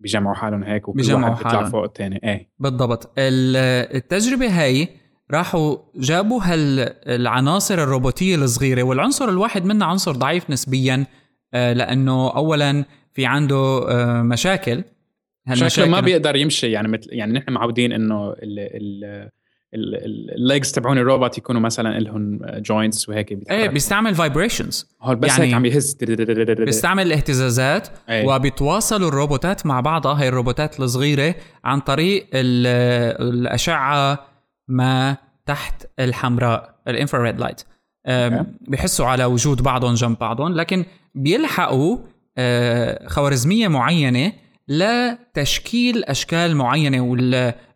[0.00, 2.50] بيجمعوا حالهم هيك وكل واحد بيطلع فوق الثاني إيه.
[2.58, 3.12] بالضبط.
[3.18, 4.88] التجربة هاي
[5.30, 11.06] راحوا جابوا هالعناصر الروبوتية الصغيرة والعنصر الواحد منها عنصر ضعيف نسبيا
[11.54, 14.84] آه، لأنه اولا في عنده آه، مشاكل.
[15.52, 16.70] شكله ما بيقدر يمشي.
[16.70, 19.30] يعني مثل يعني نحن معودين إنه ال ال
[19.74, 25.54] ال legs تبعون الروبوت يكونوا مثلا لهم joints وهيك إيه بيستعمل vibrations بس يعني هيك
[25.54, 25.96] عم يهز.
[26.64, 28.26] بيستعمل اهتزازات إيه.
[28.26, 34.26] وبيتواصلوا الروبوتات مع بعضها هاي الروبوتات الصغيرة عن طريق الأشعة
[34.68, 37.62] ما تحت الحمراء ال infrared light
[38.68, 41.98] بيحسوا على وجود بعضهم جنب بعضهم لكن بيلحقوا
[42.38, 44.32] آه، خوارزمية معينة
[44.68, 47.00] لتشكيل أشكال معينة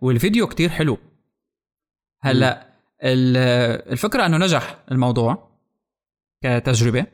[0.01, 0.99] والفيديو كتير حلو.
[2.31, 2.67] هلا
[3.03, 5.49] الفكرة إنه نجح الموضوع
[6.43, 7.07] كتجربة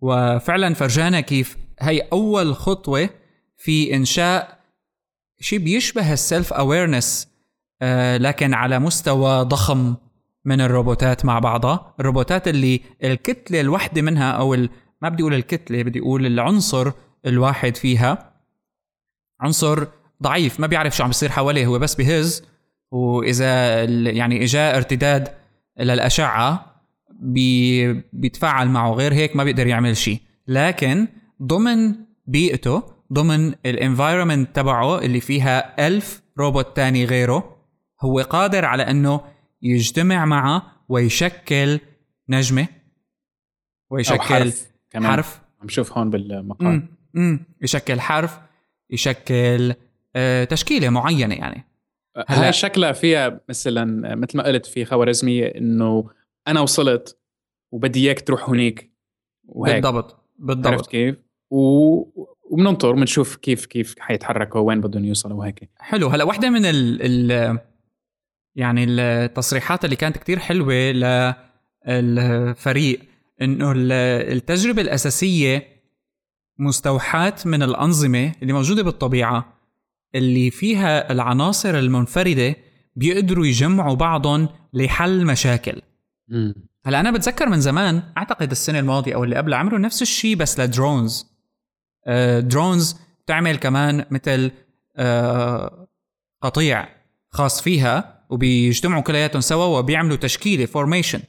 [0.00, 3.10] وفعلا فرجانا كيف هي أول خطوة
[3.56, 4.58] في إنشاء
[5.40, 7.28] شيء بيشبه السيلف اويرنس
[7.82, 9.94] آه، لكن على مستوى ضخم
[10.44, 11.94] من الروبوتات مع بعضها.
[12.00, 14.56] الروبوتات اللي الكتلة الواحدة منها أو
[15.02, 16.92] ما بدي أقول الكتلة بدي أقول العنصر
[17.26, 18.32] الواحد فيها.
[19.40, 19.86] عنصر
[20.22, 22.42] ضعيف ما بيعرف شو عم بيصير حواليه هو بس بهز
[22.90, 25.28] وإذا يعني إجا ارتداد
[25.80, 26.74] للأشعة
[27.20, 28.92] بي بيتفاعل معه.
[28.92, 30.20] غير هيك ما بيقدر يعمل شيء.
[30.48, 31.08] لكن
[31.42, 31.94] ضمن
[32.26, 37.56] بيئته ضمن ال environment تبعه اللي فيها ألف روبوت تاني غيره
[38.00, 39.20] هو قادر على إنه
[39.62, 41.80] يجتمع معه ويشكل
[42.28, 42.66] نجمة
[43.90, 45.12] ويشكل حرف, كمان.
[45.12, 45.40] حرف.
[45.62, 46.88] عم شوف هون بالمقال.
[47.16, 48.38] امم يشكل حرف
[48.90, 49.74] يشكل
[50.16, 51.64] آه تشكيلة معينة يعني.
[52.28, 56.10] هلا شكلها فيها مثلا مثل ما قلت في خوارزمية إنه
[56.48, 57.18] أنا وصلت
[57.72, 58.92] وبدي إياك تروح هنيك
[59.48, 59.74] وهيك.
[59.74, 60.66] بالضبط بالضبط.
[60.66, 61.16] عرفت كيف؟
[61.50, 61.58] و...
[62.50, 65.70] وبننطر بنشوف كيف كيف حيتحركوا وين بدهم يوصلوا وهيك.
[65.78, 66.08] حلو.
[66.08, 66.98] هلا واحدة من ال...
[67.02, 67.58] ال...
[68.56, 70.74] يعني التصريحات اللي كانت كتير حلوة
[71.86, 73.00] للفريق
[73.42, 75.66] إنه التجربة الأساسية
[76.58, 79.57] مستوحاة من الأنظمة اللي موجودة بالطبيعة.
[80.14, 82.56] اللي فيها العناصر المنفردة
[82.96, 85.82] بيقدروا يجمعوا بعضهم لحل مشاكل.
[86.86, 90.60] هلا أنا بتذكر من زمان أعتقد السنة الماضية أو اللي قبلها عملوا نفس الشيء بس
[90.60, 91.26] لدرونز.
[92.38, 94.50] drones بتعمل كمان مثل
[94.96, 95.88] آه،
[96.42, 96.88] قطيع
[97.30, 101.20] خاص فيها وبيجتمعوا كلياتهم سوا وبيعملوا تشكيلة formation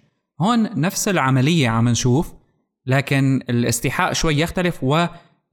[0.41, 2.33] هون نفس العملية عم نشوف
[2.85, 4.83] لكن الاستيحاء شوي يختلف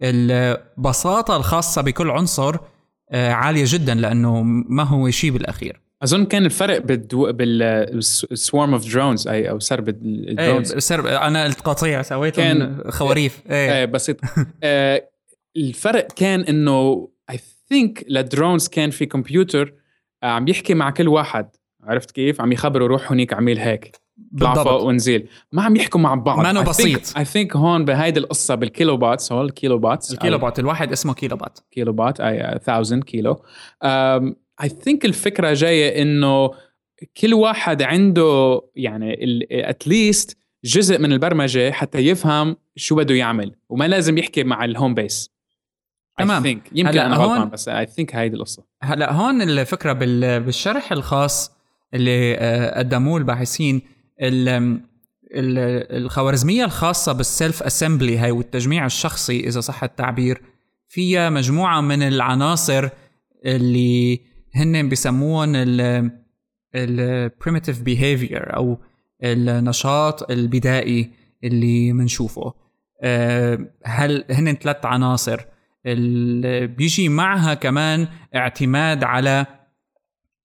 [0.00, 2.60] والبساطة الخاصة بكل عنصر آه،
[3.12, 5.80] عالية جدا لأنه ما هو شيء بالأخير.
[6.02, 7.32] أظن كان الفرق بالدو...
[7.32, 12.82] بال swarm of drones أي أو سرب ال drones إيه سرب أنا القطيع سويت كان
[12.88, 13.42] خواريف.
[13.50, 13.84] إيه, إيه.
[13.84, 14.20] بسيط.
[14.62, 15.08] آه
[15.56, 19.74] الفرق كان إنه I think لل drones كان في كمبيوتر
[20.22, 21.48] عم يحكي مع كل واحد.
[21.82, 24.05] عرفت كيف؟ عم يخبره روح هنيك اعمل هيك.
[24.16, 24.82] بالضبط.
[24.82, 25.28] ونزيل.
[25.52, 26.54] ما عم يحكوا مع بعض.
[26.54, 27.16] ما بسيط.
[27.18, 31.58] I think هون بهيدي القصة بال Kilobots هو ال Kilobots ال Kilobot الواحد اسمه Kilobot
[31.70, 33.42] Kilobot اي 1000 kilo
[34.62, 36.50] I think الفكرة جاية إنه
[37.20, 39.16] كل واحد عنده يعني
[39.50, 44.94] at least جزء من البرمجة حتى يفهم شو بده يعمل وما لازم يحكي مع الهوم
[44.94, 45.30] بيس
[46.18, 46.42] تمام.
[46.42, 46.58] think.
[46.72, 48.64] يمكن أنا غلطان بس I think هيدي القصة.
[48.82, 49.92] هلأ هون الفكرة
[50.38, 51.56] بالشرح الخاص
[51.94, 53.95] اللي آه، قدموه الباحثين
[55.92, 60.42] الخوارزمية الخاصة بال self assembly هاي والتجميع الشخصي إذا صح التعبير
[60.88, 62.88] فيها مجموعة من العناصر
[63.44, 64.20] اللي
[64.54, 65.52] هن بسموهم
[66.74, 68.78] ال primitive behavior أو
[69.22, 71.10] النشاط البدائي
[71.44, 72.54] اللي بنشوفه
[73.02, 75.40] آه، هل هن ثلاث عناصر.
[76.64, 79.46] بيجي معها كمان اعتماد على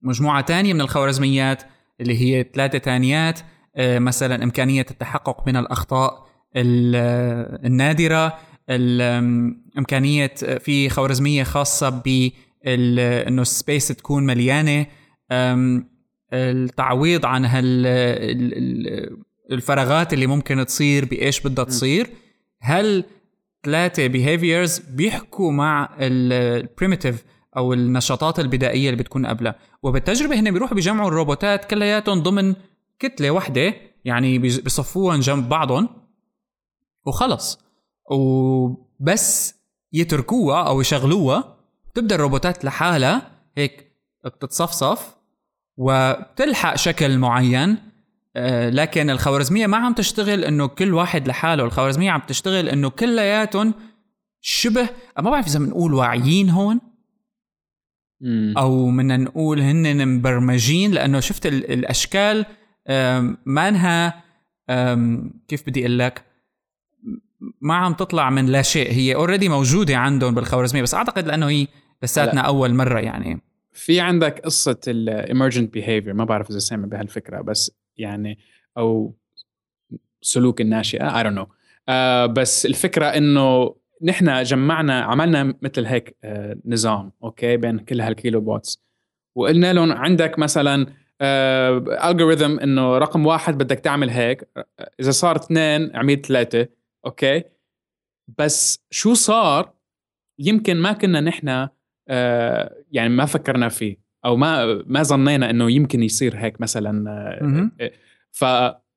[0.02, 1.64] مجموعة تانية من الخوارزميات
[2.02, 3.40] اللي هي ثلاثة تانيات.
[3.80, 6.28] مثلا إمكانية التحقق من الأخطاء
[7.66, 8.38] النادرة
[9.78, 12.32] إمكانية في خوارزمية خاصة ب
[12.68, 14.86] إنه ال space تكون مليانة.
[16.34, 17.86] التعويض عن هال
[19.52, 22.08] الفراغات اللي ممكن تصير بإيش بدها تصير.
[22.62, 23.04] هل
[23.66, 27.24] ثلاثة behaviors بيحكوا مع ال primitive
[27.58, 32.56] أو النشاطات البدائية اللي بتكون قبلها؟ وبالتجربة هن بيروحوا بيجمعوا الروبوتات كلياتهم ضمن
[33.02, 33.74] كتلة واحدة
[34.06, 35.90] يعني بيصفوهم جنب بعضهم
[37.06, 37.60] وخلص.
[38.12, 39.56] وبس
[39.94, 41.58] يتركوها أو يشغلوها.
[41.94, 43.92] تبدا الروبوتات لحالها هيك
[44.26, 45.16] بتتصفصف
[45.78, 47.78] وبتلحق شكل معين.
[48.36, 51.64] آه، لكن الخوارزمية ما عم تشتغل إنه كل واحد لحاله.
[51.64, 53.74] الخوارزمية عم تشتغل إنه كلياتهم
[54.42, 56.80] شبه ما بعرف إذا بنقول واعيين هون.
[58.58, 62.46] أو بدنا نقول هن مبرمجين لأنه شفت الأشكال
[63.46, 64.24] مانها
[65.48, 66.26] كيف بدي أقول لك؟
[67.62, 68.92] ما عم تطلع من لا شيء.
[68.92, 71.68] هي already موجودة عندهم بالخوارزمية بس أعتقد لأنه هي
[72.04, 73.42] لساتنا أول مرة يعني.
[73.74, 78.40] في عندك قصة ال emergent behavior ما بعرف إذا سامع بهالفكرة بس يعني
[78.78, 79.16] أو
[80.22, 81.48] سلوك الناشئة I don't know
[82.28, 88.84] بس الفكرة إنه نحن جمعنا عملنا مثل هيك uh, نظام okay بين كل هال Kilobots.
[89.36, 90.88] وقلنا لهم عندك مثلا
[91.22, 94.50] algorithm uh, إنه رقم واحد بدك تعمل هيك.
[95.00, 96.68] إذا صار اثنين اعمل ثلاثة.
[97.06, 97.44] okay؟
[98.38, 99.74] بس شو صار؟
[100.40, 101.68] يمكن ما كنا نحن
[102.08, 107.12] آه، يعني ما فكرنا فيه أو ما ما ظنينا إنه يمكن يصير هيك مثلا
[107.80, 107.92] آه،
[108.32, 108.44] ف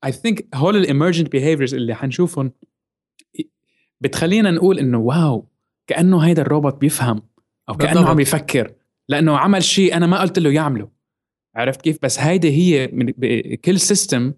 [0.04, 2.52] I think هول ال emergent behaviors اللي حنشوفهم
[4.00, 5.48] بتخلينا نقول إنه wow
[5.86, 7.22] كأنه هيدا الروبوت بيفهم
[7.68, 8.08] أو كأنه.
[8.08, 8.74] عم يفكر
[9.08, 10.93] لأنه عمل شيء أنا ما قلت له يعمله.
[11.56, 13.10] عرفت كيف؟ بس هيدي هي من
[13.54, 14.32] كل system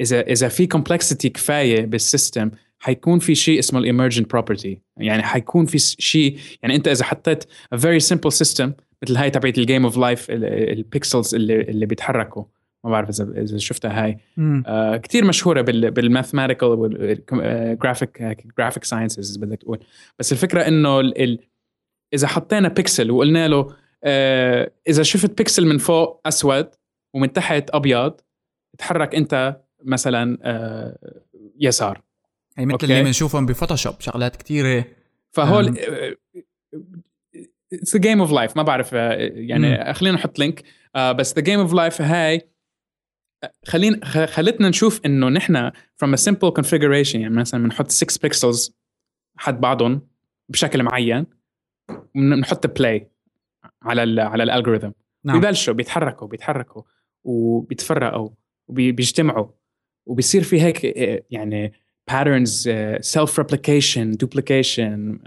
[0.00, 5.22] إذا إذا في complexity كفاية بال system حيكون في شيء اسمه ال emergent property يعني
[5.22, 8.70] حيكون في شيء يعني أنت إذا حطيت very simple system
[9.02, 12.44] مثل هاي تبعت ال Game of Life ال pixels اللي اللي بيتحركوا.
[12.84, 14.18] ما بعرف إذا إذا شفتها هاي.
[14.66, 18.22] آه كثير مشهورة بال mathematical وال graphic
[18.58, 19.78] graphic sciences بدك تقول.
[20.18, 21.38] بس الفكرة إنه ال
[22.14, 23.74] إذا حطينا بيكسل وقلنا له
[24.88, 26.68] إذا شفت بيكسل من فوق أسود
[27.14, 28.20] ومن تحت أبيض
[28.78, 31.20] تحرك أنت مثلا آه
[31.60, 32.02] يسار.
[32.56, 34.84] هي مثل اللي بنشوفهم بفوتوشوب شغلات كثيره
[35.30, 35.78] فهول
[37.72, 40.62] it's the Game of Life ما بعرف آه، يعني خلينا نحط link
[40.96, 42.48] بس the Game of Life هاي
[43.64, 48.76] خلينا خلتنا نشوف إنه نحن from a simple configuration يعني مثلا بنحط 6 pixels
[49.36, 50.08] حد بعضهم
[50.48, 51.26] بشكل معين
[52.14, 53.10] بنحط play
[53.82, 54.90] على ال على ال algorithm
[55.24, 55.40] نعم.
[55.40, 56.82] ببلشوا بيتحركوا بيتحركوا
[57.24, 58.30] وبيتفرقوا
[58.68, 59.48] وبيجتمعوا
[60.06, 61.72] وبيصير في هيك آه، يعني
[62.10, 62.68] patterns
[63.00, 65.18] self replication duplication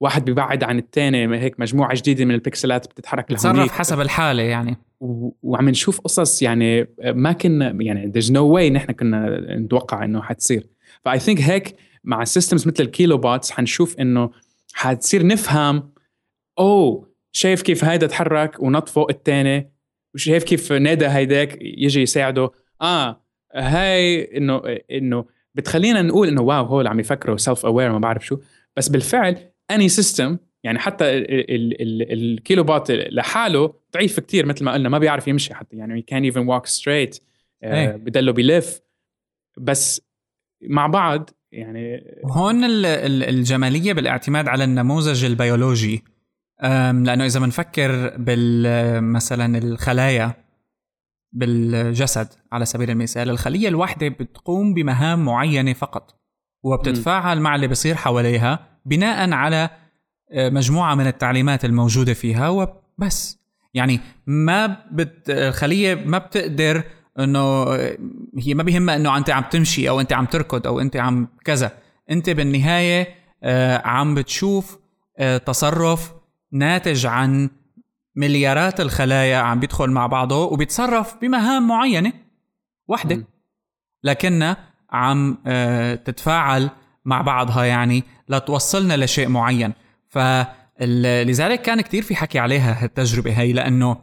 [0.00, 4.76] واحد بيبعد عن الثاني هيك مجموعة جديدة من البكسلات بتتحرك بتصرف حسب الحالة يعني.
[5.42, 10.22] وعم نشوف قصص يعني آه، ما كنا يعني there's no way نحن كنا نتوقع إنه
[10.22, 10.66] حتصير.
[11.04, 14.30] ف I think هيك مع systems مثل ال Kilobots حنشوف إنه
[14.74, 15.90] حتصير نفهم
[16.58, 19.72] oh شايف كيف هيدا تحرك ونط فوق الثاني
[20.14, 22.50] وشايف كيف نادى هيداك يجي يساعده.
[22.82, 28.26] آه هاي إنه إنه بتخلينا نقول إنه wow هول عم يفكروا self aware ما بعرف
[28.26, 28.38] شو.
[28.76, 29.36] بس بالفعل
[29.70, 35.54] any system يعني حتى ال Kilobot لحاله ضعيف كتير مثل ما قلنا ما بيعرف يمشي
[35.54, 37.18] حتى يعني كان even walk straight
[37.62, 38.80] بدله بيلف.
[39.58, 40.02] بس
[40.62, 46.04] مع بعض يعني هون الجمالية بالاعتماد على النموذج البيولوجي.
[46.62, 48.14] لأنه إذا بنفكر
[49.00, 50.44] مثلا الخلايا
[51.32, 56.20] بالجسد على سبيل المثال الخلية الواحدة بتقوم بمهام معينة فقط
[56.62, 59.70] وبتتفاعل مع اللي بصير حواليها بناء على
[60.32, 63.38] آه، مجموعة من التعليمات الموجودة فيها وبس.
[63.74, 65.30] يعني ما بت...
[65.30, 66.82] الخلية ما بتقدر
[67.18, 67.64] إنه
[68.38, 71.72] هي ما بيهمها إنه أنت عم تمشي أو أنت عم تركض أو أنت عم كذا.
[72.10, 73.08] أنت بالنهاية
[73.42, 74.78] آه، عم بتشوف
[75.18, 76.12] آه، تصرف
[76.54, 77.50] ناتج عن
[78.16, 82.12] مليارات الخلايا عم بيدخل مع بعضه وبيتصرف بمهام معينة
[82.88, 83.24] وحدة.
[84.02, 84.56] لكنها
[84.90, 86.70] عم آه، تتفاعل
[87.04, 89.72] مع بعضها يعني لتوصلنا لشيء معين.
[90.08, 93.96] فلذلك كان كتير في حكي عليها هالتجربة هي لأنه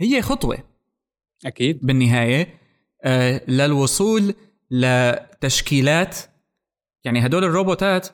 [0.00, 0.58] هي خطوة.
[1.46, 1.86] أكيد.
[1.86, 2.54] بالنهاية
[3.04, 4.34] آه، للوصول
[4.70, 6.18] لتشكيلات
[7.04, 8.08] يعني هدول الروبوتات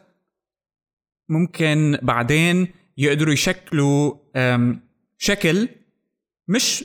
[1.29, 4.14] ممكن بعدين يقدروا يشكلوا
[5.18, 5.68] شكل
[6.48, 6.85] مش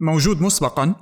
[0.00, 0.94] موجود مسبقا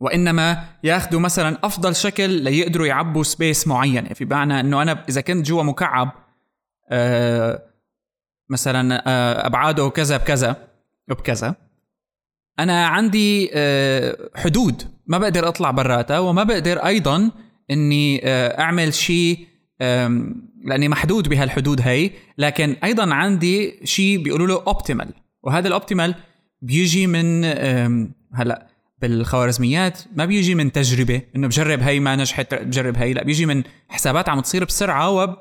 [0.00, 5.46] وإنما ياخذوا مثلا أفضل شكل ليقدروا يعبوا سبيس معينه في معنى إنه أنا إذا كنت
[5.46, 6.12] جوا مكعب
[6.90, 7.62] آه
[8.50, 10.68] مثلا آه أبعاده كذا بكذا
[11.10, 11.54] وبكذا
[12.58, 14.82] أنا عندي آه حدود.
[15.06, 17.30] ما بقدر أطلع براتها وما بقدر أيضا
[17.70, 18.20] إني
[18.60, 19.46] أعمل شيء
[20.64, 26.14] لأني محدود بهالحدود هي لكن أيضا عندي شيء بيقولوا له optimal وهذا ال optimal
[26.62, 27.44] بيجي من
[28.34, 33.46] هلأ بالخوارزميات ما بيجي من تجربة إنه بجرب هي ما نجحت بجرب هي لأ بيجي
[33.46, 35.36] من حسابات عم تصير بسرعة و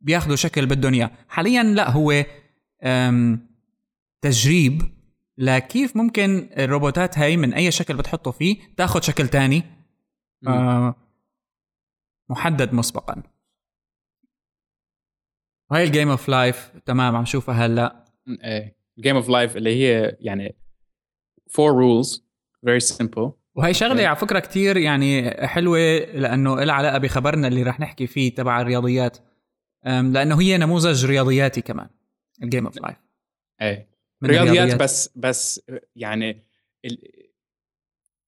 [0.00, 2.24] بياخذوا شكل بدهم اياه حاليا لأ هو
[4.20, 4.82] تجريب
[5.38, 9.62] لكيف ممكن الروبوتات هاي من أي شكل بتحطه فيه تاخذ شكل تاني.
[10.46, 10.94] آه
[12.30, 13.22] محدد مسبقا.
[15.70, 18.04] وهي ال Game of Life تمام عم شوفها هلأ.
[18.28, 18.76] إيه.
[18.98, 20.56] Game of Life اللي هي يعني
[21.50, 22.26] four rules
[22.64, 24.06] very simple وهي شغلة okay.
[24.06, 29.18] على فكرة كتير يعني حلوة لأنه لها علاقة بخبرنا اللي رح نحكي فيه تبع الرياضيات.
[29.84, 31.88] لأنه هي نموذج رياضياتي كمان
[32.42, 32.96] الجيم اوف لايف
[33.60, 33.88] إيه.
[34.24, 34.74] رياضيات.
[34.82, 35.60] بس بس
[35.96, 36.42] يعني
[36.84, 36.98] ال...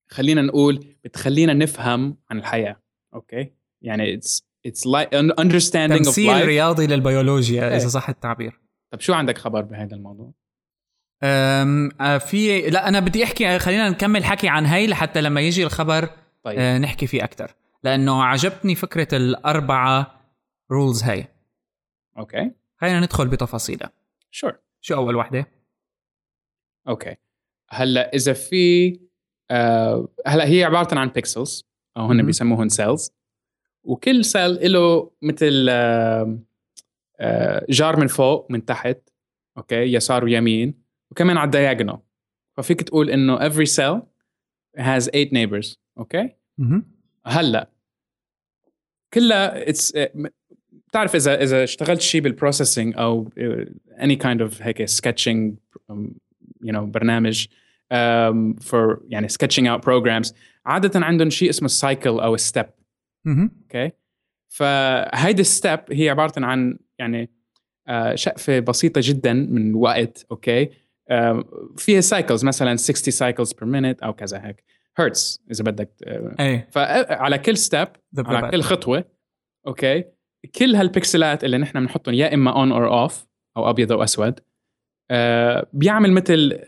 [0.08, 2.82] خلينا نقول بتخلينا نفهم عن الحياة
[3.14, 7.76] أوكي؟ يعني it's it's like understanding of تمثيل رياضي للبيولوجيا إيه.
[7.76, 8.60] اذا صح التعبير.
[8.92, 10.32] طب شو عندك خبر بهذا الموضوع؟
[11.22, 15.64] um آه، في لا أنا بدي أحكي خلينا نكمل حكي عن هي لحتى لما يجي
[15.64, 16.10] الخبر
[16.42, 16.58] طيب.
[16.58, 20.20] أه نحكي فيه أكثر لأنه عجبتني فكرة الأربعة
[20.70, 21.28] rules هي
[22.18, 22.50] okay.
[22.80, 23.92] خلينا ندخل بتفاصيلها.
[24.30, 24.56] sure sure.
[24.80, 25.46] شو أول وحدة؟
[26.88, 27.16] okay.
[27.70, 28.98] هلأ إذا في
[29.50, 31.64] آه هلأ هي عبارة عن pixels
[31.96, 33.12] أو هن بيسموهن cells
[33.86, 36.38] وكل cell له مثل آه
[37.20, 38.98] آه جار من فوق من تحت
[39.56, 40.74] okay؟ يسار ويمين
[41.10, 41.98] وكمان على ال diagonal.
[42.56, 44.00] ففيك تقول إنه every cell
[44.78, 46.30] has eight neighbors okay؟
[47.26, 47.70] هلأ
[49.14, 49.98] كلها it's
[50.72, 53.28] بتعرف إذا إذا اشتغلت شيء بال processing أو
[53.98, 54.86] any kind of هيك
[55.92, 55.94] um,
[56.64, 57.46] you know برنامج
[57.92, 60.34] um, for يعني sketching out programs
[60.66, 62.66] عادة عندهم شيء اسمه ال cycle أو step
[63.26, 63.90] أوكي؟
[64.48, 67.30] فهيدي الستيب هي عبارة عن يعني
[67.90, 70.70] uh, شقفة بسيطة جدا من وقت okay؟
[71.76, 74.64] فيها cycles مثلا 60 cycles per minute أو كذا هيك.
[74.96, 75.90] هرتز إذا بدك
[76.40, 79.04] اي فعلى كل step على كل خطوة
[79.66, 80.04] okay؟
[80.58, 84.40] كل هالبكسلات اللي نحن بنحطهم يا إما on or off أو أبيض أو أسود
[85.10, 86.58] آه بيعمل مثل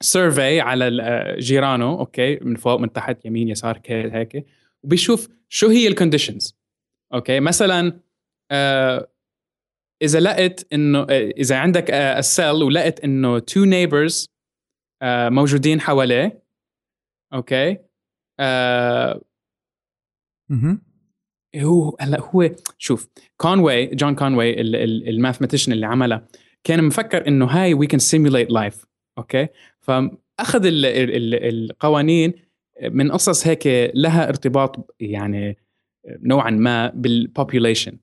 [0.00, 4.46] survey على جيرانه okay؟ من فوق من تحت يمين يسار هيك.
[4.84, 6.56] وبيشوف شو هي ال conditions
[7.14, 8.00] okay؟ مثلا
[8.50, 9.08] آه
[10.02, 14.28] إذا لقيت إنه إذا عندك ال cell ولقيت إنه two neighbors
[15.04, 16.42] موجودين حواليه
[17.32, 17.78] okay؟
[18.40, 19.20] أها
[21.56, 24.60] هو هلا هو شوف Conway John Conway
[25.10, 26.28] ال mathematician اللي عملها
[26.64, 28.84] كان مفكر إنه هاي we can simulate life
[29.18, 29.48] okay؟
[29.80, 32.47] فأخذ ال ال القوانين
[32.82, 35.58] من قصص هيك لها ارتباط يعني
[36.08, 37.98] نوعا ما بال population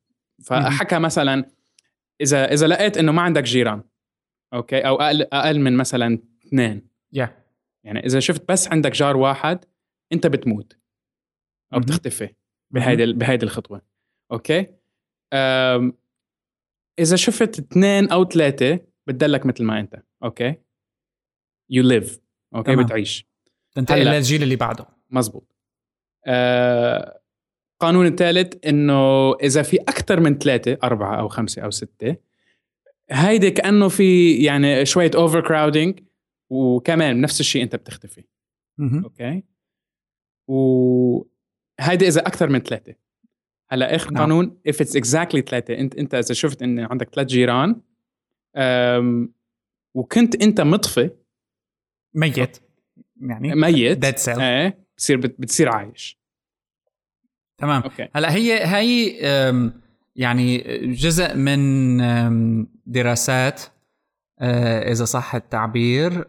[0.45, 1.45] فحكى مثلا
[2.22, 3.84] إذا إذا لقيت إنه ما عندك جيران
[4.53, 6.88] okay أو أقل أقل من مثلا اثنين.
[7.18, 7.30] Yeah.
[7.84, 9.66] يعني إذا شفت بس عندك جار واحد
[10.14, 10.78] أنت بتموت
[11.74, 12.30] أو بتختفي
[12.72, 13.82] بهيدي بهيدي الخطوة.
[14.32, 14.68] okay؟
[16.99, 20.04] إذا شفت اثنين أو ثلاثة بتدلك مثل ما أنت.
[20.24, 20.56] okay؟
[21.70, 22.20] you live
[22.56, 22.86] okay؟ تمام.
[22.86, 23.35] بتعيش.
[23.76, 24.88] تنتقل للجيل اللي بعده.
[25.09, 25.55] مزبوط.
[26.28, 27.21] أه
[27.73, 32.15] القانون الثالث إنه إذا في أكثر من ثلاثة أربعة أو خمسة أو ستة
[33.11, 35.99] هيدي كأنه في يعني شوية overcrowding
[36.49, 38.23] وكمان نفس الشيء أنت بتختفي.
[38.80, 39.43] أوكي؟
[40.47, 42.95] وهيدي إذا أكثر من ثلاثة.
[43.69, 44.21] هلا اخر نعم.
[44.21, 47.82] قانون if it's exactly ثلاثة أنت أنت إذا شفت إن عندك ثلاث جيران
[49.95, 51.09] وكنت أنت مطفي
[52.15, 52.64] ميت.
[53.30, 53.97] يعني ميت.
[53.97, 54.86] dead cell إيه.
[54.95, 56.19] بتصير بتصير عايش.
[57.57, 57.82] تمام.
[57.82, 58.08] okay.
[58.15, 59.09] هلأ هي هي
[60.15, 60.57] يعني
[60.88, 63.61] جزء من دراسات
[64.39, 66.28] آه، إذا صح التعبير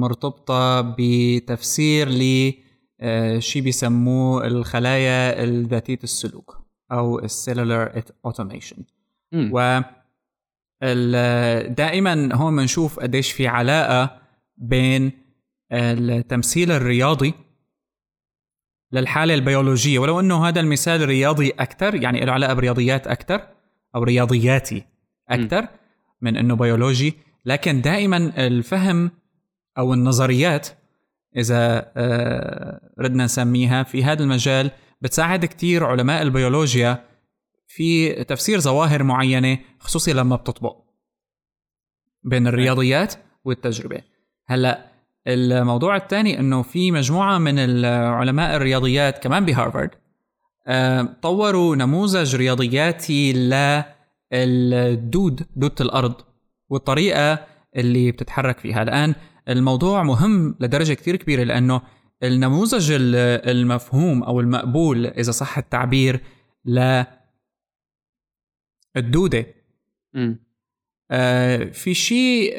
[0.00, 2.52] مرتبطة بتفسير ل
[3.00, 8.76] آه، شيء بيسموه الخلايا الذاتية السلوك أو ال cellular automation
[9.34, 9.80] و
[11.68, 14.20] دائما هون بنشوف قديش في علاقة
[14.56, 15.12] بين
[15.72, 17.34] التمثيل الرياضي
[18.92, 19.98] للحالة البيولوجية.
[19.98, 23.48] ولو أنه هذا المثال رياضي أكثر يعني له علاقة برياضيات أكثر
[23.94, 24.84] أو رياضياتي
[25.28, 25.68] أكثر
[26.20, 27.14] من أنه بيولوجي.
[27.44, 29.10] لكن دائما الفهم
[29.78, 30.68] أو النظريات
[31.36, 37.04] إذا آه، ردنا نسميها في هذا المجال بتساعد كثير علماء البيولوجيا
[37.66, 40.76] في تفسير ظواهر معينة خصوصي لما بتطبق
[42.24, 43.14] بين الرياضيات
[43.44, 44.02] والتجربة.
[44.46, 44.95] هلأ
[45.26, 49.90] الموضوع الثاني إنه في مجموعة من العلماء الرياضيات كمان بهارفارد
[50.66, 53.32] آه، طوروا نموذج رياضياتي
[54.32, 56.14] للدود دودة الأرض
[56.68, 57.46] والطريقة
[57.76, 58.82] اللي بتتحرك فيها.
[58.82, 59.14] الآن
[59.48, 61.82] الموضوع مهم لدرجة كثير كبيرة لأنه
[62.22, 66.20] النموذج المفهوم أو المقبول إذا صح التعبير
[66.64, 67.02] ل
[68.96, 69.46] الدوده
[71.10, 72.54] آه في شيء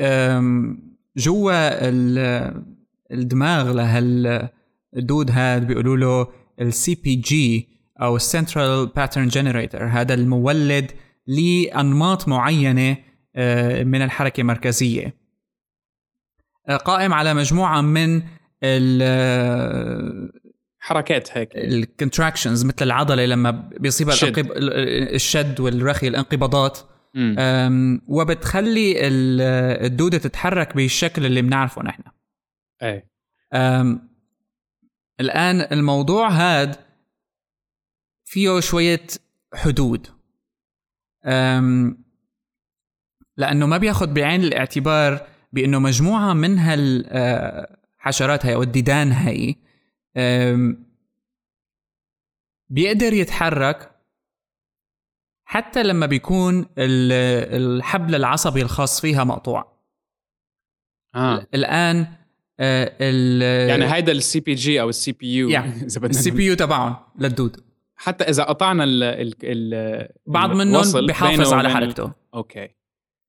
[1.17, 1.89] جوا
[3.11, 6.27] الدماغ لهالدود هذا بيقولوا له
[6.61, 7.69] ال CPG
[8.01, 10.91] أو ال central pattern generator هذا المولد
[11.27, 12.97] لأنماط معينة
[13.35, 15.17] آه، من الحركة المركزية.
[16.69, 18.21] آه، قائم على مجموعة من
[20.79, 21.49] حركات هيك.
[21.55, 24.51] الكونتراكشنز مثل العضلة لما بيصيبها الشد,
[25.13, 26.79] الشد والرخي الانقباضات.
[28.07, 29.07] وبتخلي
[29.85, 32.03] الدودة تتحرك بالشكل اللي بنعرفه نحن.
[32.81, 33.11] إيه
[35.19, 36.75] الآن الموضوع هاد
[38.25, 39.07] فيه شوية
[39.53, 40.07] حدود.
[43.37, 49.55] لأنه ما بياخد بعين الاعتبار بأنه مجموعة من هالحشرات هاي أو الديدان هاي
[52.69, 53.96] بيقدر يتحرك
[55.49, 59.77] حتى لما بيكون الحبل العصبي الخاص فيها مقطوع.
[61.15, 61.47] آه.
[61.53, 62.07] الآن
[62.59, 67.63] آه يعني هيدا ال CPG أو ال CPU ال CPU تبعهم للدود.
[67.95, 72.11] حتى إذا قطعنا ال ال ال بعض منهم بحافظ على حركته.
[72.33, 72.69] okay.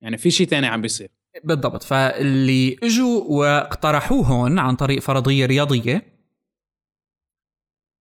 [0.02, 1.10] يعني في شيء تاني عم بيصير.
[1.44, 1.82] بالضبط.
[1.82, 6.18] فاللي إجوا واقترحوه هون عن طريق فرضية رياضية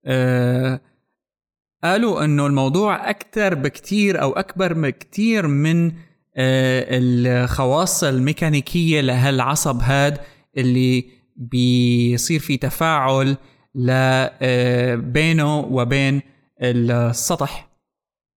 [0.06, 0.82] آه
[1.92, 5.92] قالوا إنه الموضوع أكثر بكثير أو أكبر بكثير من
[6.40, 10.18] آه، الخواص الميكانيكية لهالعصب هاد
[10.58, 13.38] اللي بيصير في تفاعل
[13.90, 16.22] آه، بينه وبين
[16.62, 17.70] السطح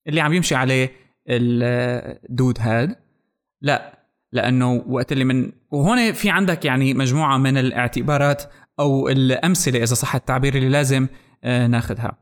[0.07, 0.93] اللي عم يمشي عليه
[1.29, 2.97] الدود هاد.
[3.61, 3.99] لا
[4.33, 8.43] لأنه وقت اللي من وهون في عندك يعني مجموعة من الاعتبارات
[8.81, 11.07] أو الأمثلة إذا صح التعبير اللي لازم
[11.45, 12.19] آه، ناخذها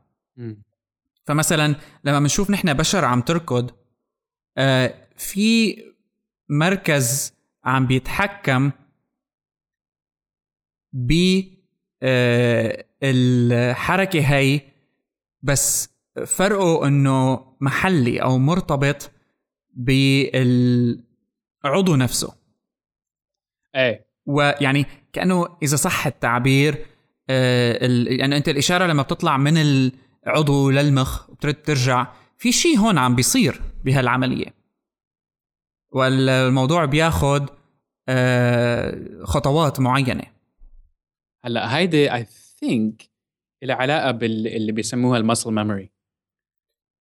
[1.27, 3.71] فمثلا لما بنشوف نحن بشر عم تركض
[4.57, 5.77] آه في
[6.49, 7.33] مركز
[7.65, 8.71] عم بيتحكم
[10.93, 11.41] ب
[12.03, 14.61] آه الحركة هي
[15.43, 15.89] بس
[16.25, 19.11] فرقه إنه محلي أو مرتبط
[19.73, 21.05] بالعضو
[21.95, 22.33] نفسه.
[23.75, 24.07] إيه.
[24.25, 26.85] ويعني كأنه إذا صح التعبير
[27.29, 27.77] آه
[28.09, 29.91] يعني أنت الإشارة لما بتطلع من ال
[30.27, 31.29] عضو للمخ.
[31.29, 32.13] وبترد ترجع.
[32.37, 34.53] في شيء هون عم بيصير بهالعملية.
[35.91, 37.49] والموضوع بياخد
[38.09, 40.23] آه، خطوات معينة.
[41.43, 42.25] هلا هيدي I
[42.59, 43.09] think
[43.63, 45.91] لها علاقة باللي بيسموها ال muscle memory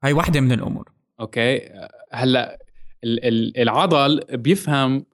[0.05, 0.93] هاي واحدة من الأمور.
[1.21, 1.71] okay؟
[2.13, 2.67] هلا
[3.59, 5.07] العضل بيفهم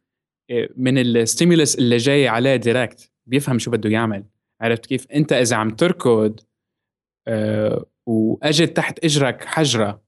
[0.51, 4.25] آه، من ال stimulus اللي جاي عليه direct بيفهم شو بده يعمل.
[4.61, 6.41] عرفت كيف؟ أنت إذا عم تركض
[7.29, 10.03] آه، واجت تحت إجرك حجرة.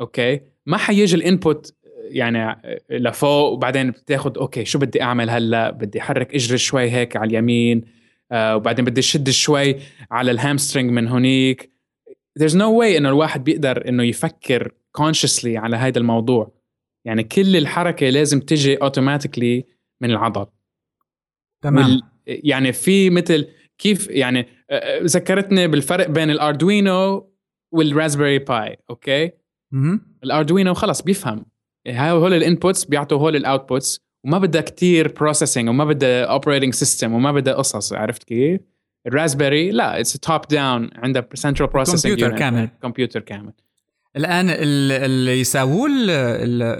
[0.00, 6.00] okay؟ ما حيجي ال input يعني لفوق وبعدين بتاخذ okay شو بدي أعمل هلأ؟ بدي
[6.00, 7.84] أحرك إجري شوي هيك على اليمين
[8.32, 9.76] آه وبعدين بدي شد شوي
[10.10, 11.72] على ال hamstring من هونيك.
[12.40, 16.52] There's no way إنه الواحد بيقدر إنه يفكر consciously على هذا الموضوع.
[17.04, 19.64] يعني كل الحركة لازم تجي automatically
[20.00, 20.46] من العضل.
[21.62, 21.84] تمام.
[21.84, 22.02] وال...
[22.26, 24.46] يعني في مثل كيف يعني
[25.02, 27.30] ذكرتني بالفرق بين ال Arduino
[27.72, 29.30] وال Raspberry Pi okay؟
[30.24, 31.46] ال Arduino خلص بيفهم.
[31.88, 37.12] هول ال inputs بيعطوا هول ال outputs وما بدها كتير processing وما بدها operating system
[37.12, 38.60] وما بدها قصص عرفت كيف؟
[39.06, 42.68] الراسبيري لا it's top down عندها central processing computer كامل.
[42.82, 43.52] كمبيوتر كامل.
[44.16, 45.88] الآن اللي يساووه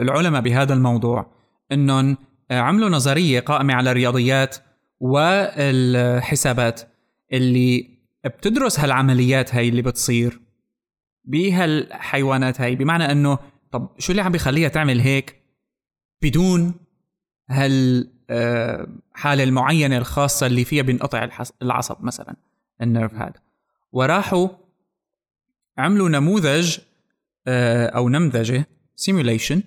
[0.00, 1.26] العلماء بهذا الموضوع
[1.72, 2.16] إنهم
[2.50, 4.56] عملوا نظرية قائمة على الرياضيات
[5.00, 6.80] والحسابات.
[7.36, 7.90] اللي
[8.24, 10.40] بتدرس هالعمليات هاي اللي بتصير
[11.24, 13.38] بهالحيوانات هاي بمعنى إنه
[13.70, 15.42] طب شو اللي عم بيخليها تعمل هيك
[16.22, 16.74] بدون
[17.50, 21.28] هالحالة آه، المعينة الخاصة اللي فيها بينقطع
[21.62, 22.36] العصب مثلا
[22.82, 23.40] ال nerve هذا.
[23.92, 24.48] وراحوا
[25.78, 26.78] عملوا نموذج
[27.46, 28.66] آه، أو نمذجة
[28.96, 29.62] simulation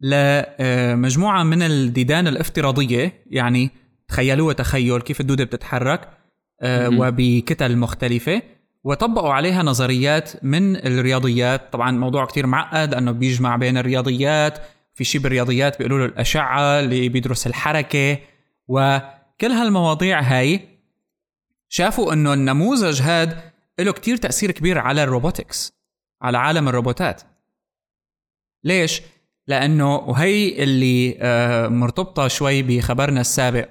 [0.00, 3.70] لمجموعة من الديدان الافتراضية يعني
[4.08, 6.00] تخيلوها تخيل كيف الدودة بتتحرك.
[6.00, 6.19] آه،
[6.64, 8.42] وبكتل مختلفة
[8.84, 11.72] وطبقوا عليها نظريات من الرياضيات.
[11.72, 14.58] طبعا موضوع كتير معقد إنه بيجمع بين الرياضيات
[14.94, 18.18] في شيء بالرياضيات بيقولوا له الأشعة اللي بيدرس الحركة.
[18.68, 20.60] وكل هالمواضيع هاي
[21.68, 23.40] شافوا إنه النموذج هاد
[23.78, 25.72] له كتير تأثير كبير على الروبوتكس
[26.22, 27.22] على عالم الروبوتات.
[28.64, 29.02] ليش؟
[29.46, 33.68] لأنه وهي اللي آه، مرتبطة شوي بخبرنا السابق.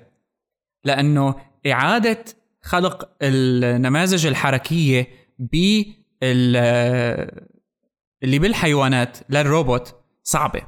[0.84, 1.36] لأنه
[1.68, 2.26] إعادة
[2.62, 5.08] خلق النماذج الحركية
[5.40, 6.56] بال
[8.24, 10.62] اللي بالحيوانات للروبوت صعبة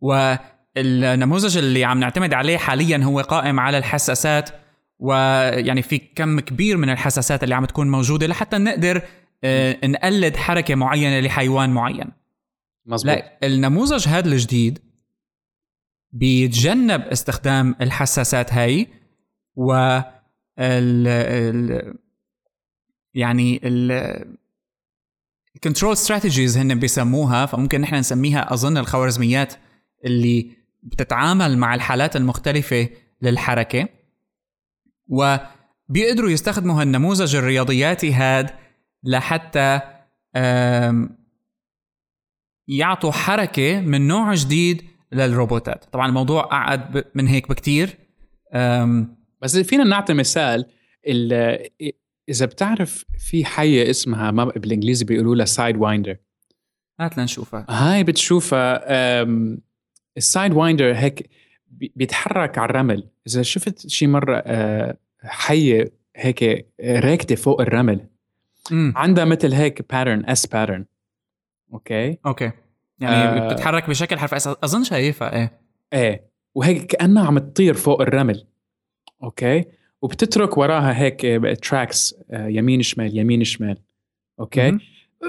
[0.00, 4.50] والنموذج اللي عم نعتمد عليه حاليا هو قائم على الحساسات
[4.98, 9.02] ويعني في كم كبير من الحساسات اللي عم تكون موجودة لحتى نقدر
[9.44, 12.12] آه، نقلد حركة معينة لحيوان معين
[12.86, 13.14] مزبوط.
[13.14, 14.78] لا النموذج هذا الجديد
[16.12, 18.86] بيتجنب استخدام الحساسات هاي
[19.56, 20.00] و
[20.58, 21.94] ال ال
[23.14, 24.36] يعني ال
[25.56, 29.54] الكنترول ستراتيجيز هن بيسموها فممكن نحن نسميها أظن الخوارزميات
[30.04, 30.50] اللي
[30.82, 32.88] بتتعامل مع الحالات المختلفة
[33.22, 33.88] للحركة.
[35.08, 38.50] وبيقدروا يستخدموا هالنموذج الرياضياتي هاد
[39.04, 39.80] لحتى
[42.68, 44.82] يعطوا حركة من نوع جديد
[45.12, 45.84] للروبوتات.
[45.84, 47.98] طبعا الموضوع أعقد من هيك بكتير.
[49.46, 50.66] بس فينا نعطي مثال
[52.28, 56.16] إذا بتعرف في حية اسمها ما بالإنجليزي بيقولوا لها sidewinder
[57.00, 57.66] هات لنشوفها.
[57.68, 58.82] هاي بتشوفها
[60.16, 61.30] ال sidewinder هيك
[61.70, 63.08] بيتحرك على الرمل.
[63.26, 68.06] إذا شفت شي مرة آه، حية هيك راكدة فوق الرمل.
[68.70, 68.92] مم.
[68.96, 70.84] عندها مثل هيك pattern S pattern
[71.72, 72.50] okay؟ okay.
[72.98, 73.48] يعني آه.
[73.48, 75.60] بتتحرك بشكل حرف S أظن شايفها إيه.
[75.92, 76.30] إيه.
[76.54, 78.46] وهيك كأنها عم تطير فوق الرمل.
[79.22, 79.64] okay؟
[80.02, 81.20] وبتترك وراها هيك
[81.62, 83.76] tracks آه، يمين شمال يمين شمال.
[84.40, 84.80] okay؟ م-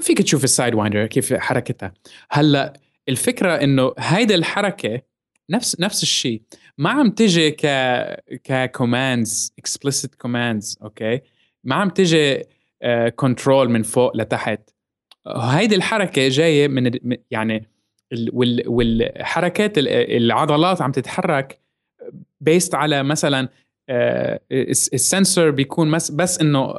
[0.01, 1.93] فيك تشوف ال sidewinder كيف حركتها.
[2.31, 2.73] هلأ
[3.09, 5.01] الفكرة إنه هيدا الحركة
[5.49, 6.41] نفس نفس الشيء
[6.77, 7.65] ما عم تجي ك
[8.43, 11.21] ك commands explicit commands okay؟
[11.63, 12.43] ما عم تجي
[13.15, 14.69] control uh, من فوق لتحت.
[15.27, 16.91] هيدي الحركة جاية من
[17.31, 17.69] يعني
[18.33, 21.59] وال والحركات العضلات عم تتحرك
[22.41, 23.49] based على مثلا
[23.89, 26.71] ال sensor بيكون بس, بس إنه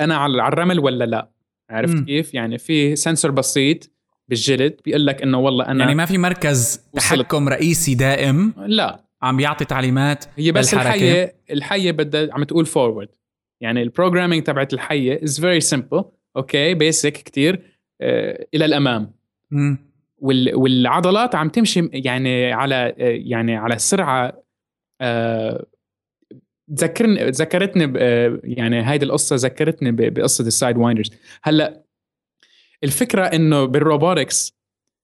[0.00, 1.30] أنا على الرمل ولا لا
[1.70, 2.04] عرفت م.
[2.04, 3.90] كيف يعني في sensor بسيط
[4.28, 9.36] بالجلد بيقول لك إنه والله أنا يعني ما في مركز تحكم رئيسي دائم لا عم
[9.36, 10.94] بيعطي تعليمات هي بس بالحركة.
[10.94, 13.08] الحية الحية بدها عم تقول forward
[13.60, 16.04] يعني ال programming تبعت الحية is very simple
[16.36, 17.62] okay basic كثير
[18.54, 19.12] إلى الأمام
[19.50, 19.76] م.
[20.18, 24.42] وال والعضلات عم تمشي يعني على آه، يعني على سرعة
[25.00, 25.66] آه
[26.72, 27.98] ذكرني ذكرتني
[28.44, 31.10] يعني هيدي القصة ذكرتني بقصة ال sidewinders
[31.42, 31.82] هلأ
[32.84, 34.56] الفكرة إنه بال robotics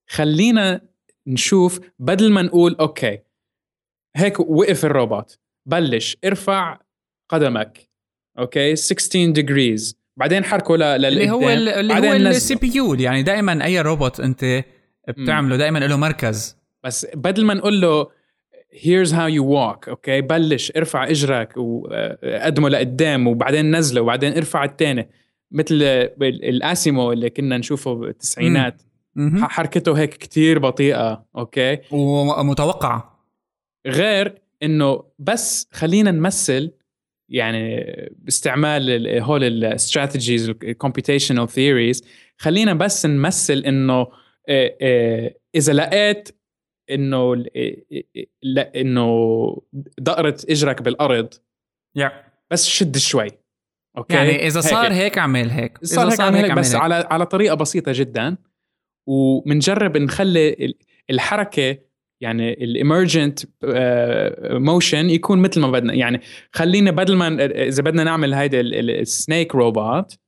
[0.08, 0.80] خلينا
[1.26, 3.18] نشوف بدل ما نقول okay
[4.16, 6.78] هيك وقف الروبوت بلش ارفع
[7.28, 7.78] قدمك
[8.38, 9.94] okay 16 degrees.
[10.16, 14.64] بعدين حركه ل اللي هو اللي هو ال CPU يعني دائما أي روبوت أنت
[15.08, 16.56] بتعمله دائما له مركز.
[16.84, 18.10] بس بدل ما نقول له
[18.72, 25.08] here's how you walk okay بلش ارفع اجرك وقدمه لقدام وبعدين نزله وبعدين ارفع الثاني
[25.50, 25.74] مثل
[26.22, 28.82] الأسيمو اللي كنا نشوفه بالتسعينات
[29.40, 33.28] حركته هيك كتير بطيئة okay ومتوقعة.
[33.86, 36.72] غير إنه بس خلينا نمثل
[37.28, 37.84] يعني
[38.18, 42.04] باستعمال هول ال strategies ال computational theories
[42.36, 44.06] خلينا بس نمثل إنه
[45.54, 46.28] إذا لقيت
[46.90, 47.44] إنه
[48.76, 49.62] إنه
[49.98, 51.34] دقرة إجرك بالأرض.
[51.98, 52.12] Yeah.
[52.50, 53.28] بس شد شوي.
[53.96, 55.78] okay؟ يعني إذا صار هيك, هيك اعمل هيك.
[55.82, 56.82] صار هيك اعمل هيك بس هيك.
[56.82, 58.36] على على طريقة بسيطة جدا.
[59.08, 60.74] وبنجرب نخلي
[61.10, 61.78] الحركة
[62.22, 63.40] يعني ال emergent
[64.44, 65.94] motion يكون مثل ما بدنا.
[65.94, 66.20] يعني
[66.52, 70.18] خلينا بدل ما إذا بدنا نعمل هيدا ال snake robot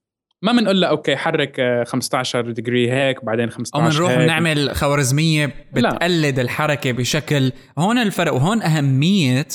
[0.45, 6.37] ما بنقول له okay حرك 15 degree هيك بعدين 15 أو بنروح نعمل خوارزمية بتقلد
[6.37, 6.43] لا.
[6.43, 9.47] الحركة بشكل هون الفرق وهون أهمية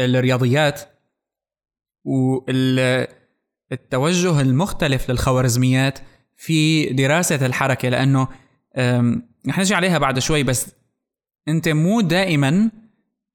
[0.00, 0.80] الرياضيات
[2.04, 3.10] والتوجه
[4.40, 5.98] المختلف للخوارزميات
[6.36, 8.28] في دراسة الحركة لأنه
[9.48, 10.72] رح نجي عليها بعد شوي بس
[11.48, 12.70] أنت مو دائما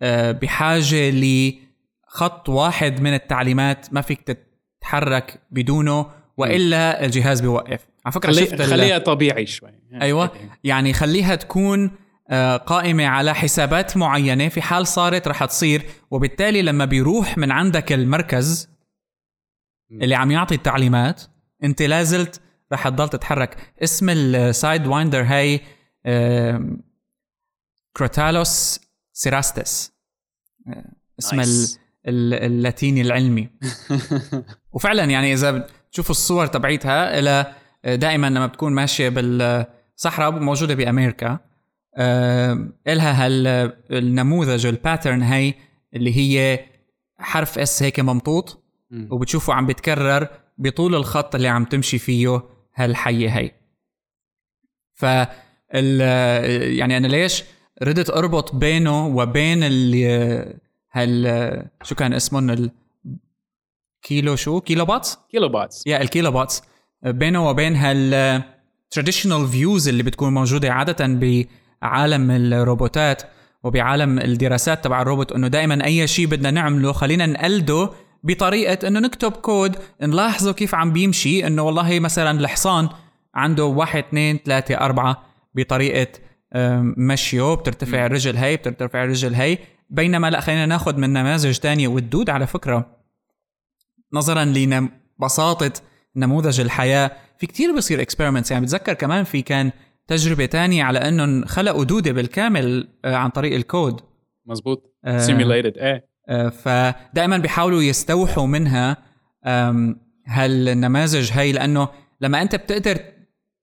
[0.01, 7.87] آه، بحاجة لخط واحد من التعليمات ما فيك تتحرك بدونه وإلا الجهاز بيوقف.
[8.05, 9.69] على فكرة خلي شفت خليها طبيعي شوي.
[10.01, 10.31] أيوه.
[10.63, 11.91] يعني خليها تكون
[12.29, 14.49] آه، قائمة على حسابات معينة.
[14.49, 18.69] في حال صارت رح تصير وبالتالي لما بيروح من عندك المركز
[19.91, 21.21] اللي عم يعطي التعليمات
[21.63, 22.41] أنت لازلت
[22.73, 23.73] رح تضل تتحرك.
[23.83, 25.61] اسم ال sidewinder هاي
[27.97, 28.79] Crotalus
[29.13, 29.91] cerastes
[31.19, 31.43] اسم
[32.07, 33.49] اللاتيني العلمي.
[34.73, 37.53] وفعلا يعني إذا تشوفوا الصور تبعيتها إلى
[37.85, 41.39] دائما لما بتكون ماشية بالصحراء موجودة بأمريكا.
[42.87, 45.53] إلها هالنموذج ال pattern هي
[45.93, 46.59] اللي هي
[47.17, 48.63] حرف S هيك ممطوط.
[49.11, 50.27] وبتشوفه عم بيتكرر
[50.57, 52.41] بطول الخط اللي عم تمشي فيه
[52.75, 53.51] هالحية هي
[54.93, 55.03] ف
[56.77, 57.43] يعني أنا ليش
[57.83, 60.05] ردت أربط بينه وبين اللي
[60.91, 62.69] هال شو كان اسمهم؟
[64.01, 65.83] كيلو شو؟ Kilobots؟ Kilobots.
[65.87, 66.61] يا ال Kilobots.
[67.05, 68.43] بينه وبين هال
[68.91, 71.07] traditional views اللي بتكون موجودة عادة
[71.81, 73.21] بعالم الروبوتات
[73.63, 77.89] وبعالم الدراسات تبع الروبوت إنه دائما أي شيء بدنا نعمله خلينا نقلده
[78.23, 82.89] بطريقة إنه نكتب كود نلاحظه كيف عم بيمشي إنه والله مثلا الحصان
[83.35, 85.23] عنده واحد اثنين ثلاثة أربعة
[85.55, 86.07] بطريقة
[86.97, 89.57] مشيه بترتفع الرجل هي بترتفع الرجل هي
[89.89, 93.00] بينما لا خلينا ناخذ من نماذج تانية والدود على فكرة.
[94.13, 95.71] نظرا لبساطة
[96.15, 99.71] نموذج الحياة في كتير بصير experiments يعني بتذكر كمان في كان
[100.07, 104.01] تجربة تانية على أنهم خلقوا دودة بالكامل آه، عن طريق الكود.
[104.45, 106.05] مزبوط simulated آه إيه.
[106.29, 108.97] آه فدائما بيحاولوا يستوحوا منها
[110.27, 111.89] هالنماذج هي لأنه
[112.21, 112.99] لما أنت بتقدر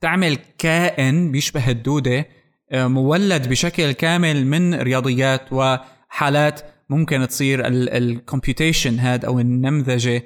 [0.01, 2.27] تعمل كائن بيشبه الدودة
[2.73, 10.23] آه، مولد بشكل كامل من رياضيات وحالات ممكن تصير ال computation هاد أو النمذجة.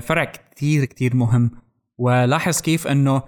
[0.00, 1.50] فرع كتير كتير مهم.
[1.98, 3.22] ولاحظ كيف إنه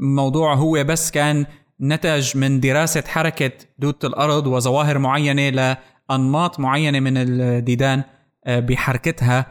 [0.00, 1.46] الموضوع آه، هو بس كان
[1.80, 5.76] نتج من دراسة حركة دودة الأرض وظواهر معينة
[6.10, 8.02] لأنماط معينة من الديدان
[8.46, 9.46] بحركتها.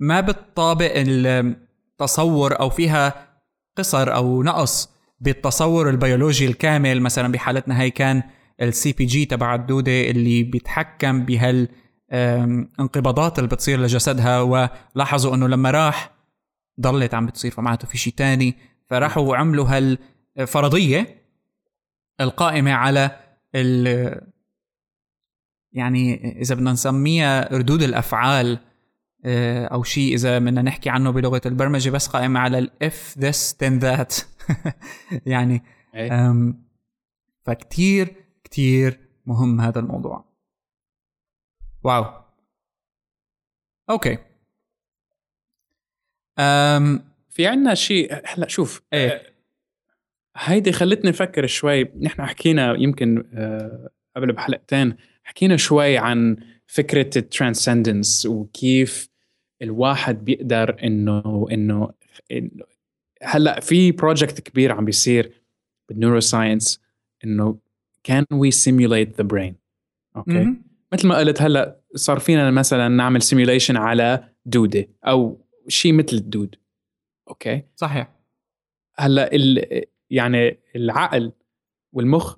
[0.00, 3.26] ما بتطابق التصور أو فيها
[3.76, 7.00] قصر أو نقص بالتصور البيولوجي الكامل.
[7.00, 8.22] مثلا بحالتنا هي كان
[8.62, 11.68] ال CPG تبع الدودة اللي بيتحكم بهال
[12.12, 16.10] انقباضات اللي بتصير لجسدها ولاحظوا إنه لما راح
[16.80, 18.54] ضلت عم بتصير فمعناته في شيء تاني
[18.86, 19.96] فراحوا وعملوا
[20.38, 21.22] هالفرضية
[22.20, 23.10] القائمة على
[23.54, 24.20] ال
[25.72, 28.58] يعني إذا بدنا نسميها ردود الأفعال
[29.24, 33.56] آه، أو شيء إذا بدنا نحكي عنه بلغة البرمجة بس قائمة على ال if this
[33.64, 34.14] then that
[35.26, 35.62] يعني
[35.94, 36.54] إيه.
[37.42, 40.35] فكتير كتير مهم هذا الموضوع
[41.86, 42.04] wow.
[43.90, 44.18] Okay.
[46.38, 49.08] أم في عنا شيء هلا شوف إيه.
[49.08, 49.32] آه،
[50.36, 57.26] هيدي خلتني أفكر شوي نحن حكينا يمكن أه قبل بحلقتين حكينا شوي عن فكرة ال
[57.26, 59.08] transcendence وكيف
[59.62, 61.92] الواحد بيقدر إنه إنه
[63.22, 65.42] هلا في project كبير عم بيصير
[65.88, 66.82] بال neuroscience
[67.24, 67.58] إنه
[68.04, 69.56] كان we simulate the brain
[70.16, 70.56] okay.
[70.96, 76.56] مثل ما قلت هلا صار فينا مثلا نعمل simulation على دودة أو شيء مثل الدود.
[77.28, 78.16] okay؟ صحيح.
[78.94, 79.30] هلا
[80.10, 81.32] يعني العقل
[81.92, 82.36] والمخ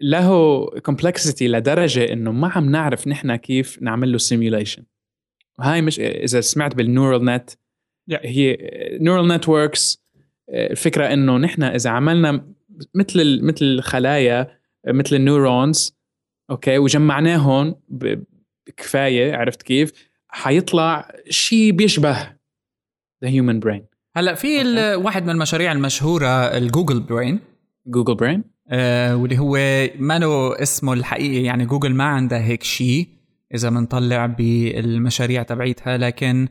[0.00, 4.84] له complexity لدرجة إنه ما عم نعرف نحن كيف نعمل له simulation
[5.60, 7.50] هاي مش إذا سمعت بال neural net
[8.10, 8.58] هي
[9.00, 10.02] neural networks
[10.48, 12.52] الفكرة إنه نحن إذا عملنا
[12.94, 16.01] مثل مثل الخلايا مثل ال neurons
[16.52, 19.92] okay وجمعناهم بكفاية عرفت كيف؟
[20.28, 22.18] حيطلع شيء بيشبه
[23.22, 23.84] the human brain
[24.16, 24.64] هلأ في
[24.96, 27.40] واحد من المشاريع المشهورة ال Google Brain
[27.86, 29.56] Google Brain آه واللي هو
[29.98, 33.08] ما له اسمه الحقيقي يعني جوجل ما عندها هيك شيء
[33.54, 36.48] إذا بنطلع بالمشاريع تبعيتها لكن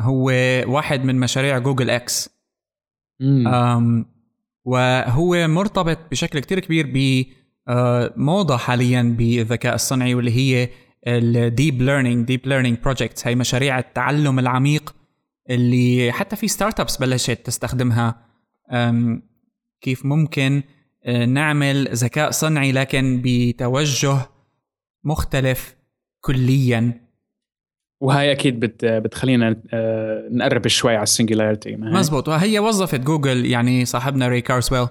[0.00, 0.24] هو
[0.66, 2.30] واحد من مشاريع Google X
[4.64, 7.24] وهو مرتبط بشكل كتير كبير ب
[8.16, 10.68] موضة حاليا بالذكاء الصنعي واللي هي
[11.06, 14.94] ال deep learning deep learning projects هي مشاريع التعلم العميق
[15.50, 18.26] اللي حتى في startups بلشت تستخدمها.
[19.80, 20.62] كيف ممكن
[21.04, 24.16] آه، نعمل ذكاء صنعي لكن بتوجه
[25.04, 25.76] مختلف
[26.20, 27.00] كليا.
[28.00, 31.76] وهي أكيد بت بتخلينا آه، نقرب شوي على ال singularity.
[31.76, 32.28] مزبوط.
[32.28, 34.86] وهي وظفت جوجل يعني صاحبنا ري كيرزويل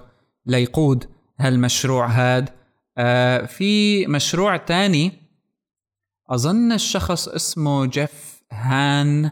[0.46, 1.04] ليقود
[1.40, 2.48] هالمشروع هاد.
[2.98, 5.12] آه، في مشروع تاني.
[6.30, 9.30] أظن الشخص اسمه جيف هان.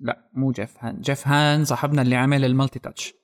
[0.00, 1.00] لا مو جيف هان.
[1.00, 3.14] جيف هان صاحبنا اللي عمل ال multi-touch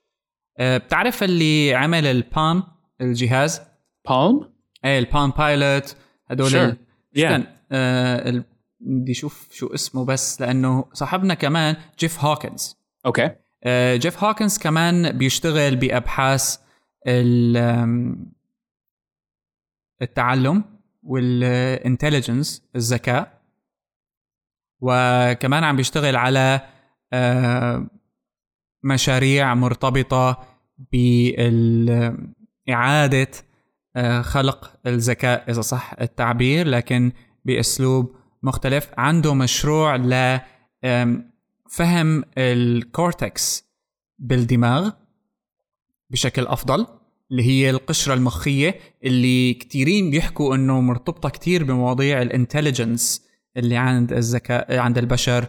[0.58, 2.62] آه، بتعرف اللي عمل ال Palm
[3.00, 3.60] الجهاز؟
[4.08, 4.50] Palm
[4.84, 5.96] إيه ال Palm Pilot
[6.30, 6.74] هدول sure.
[7.18, 7.40] yeah.
[7.72, 8.44] آه
[8.80, 12.76] بدي أشوف شو اسمه بس لأنه صاحبنا كمان جيف هوكنز.
[13.06, 13.30] okay
[13.64, 16.58] آه جيف هوكنز كمان بيشتغل بأبحاث
[20.02, 20.64] التعلم
[21.02, 23.38] وال intelligence الذكاء.
[24.80, 26.60] وكمان عم بيشتغل على
[27.12, 27.86] آه
[28.84, 30.46] مشاريع مرتبطة
[32.66, 33.30] بإعادة
[33.96, 37.12] آه، خلق الذكاء إذا صح التعبير لكن
[37.44, 38.90] بأسلوب مختلف.
[38.98, 40.40] عنده مشروع ل
[41.70, 43.68] فهم ال cortex
[44.18, 44.90] بالدماغ
[46.10, 46.86] بشكل أفضل.
[47.30, 48.74] اللي هي القشرة المخية
[49.04, 55.46] اللي كتيرين بيحكوا إنه مرتبطة كتير بمواضيع ال intelligence اللي عند الذكاء عند البشر.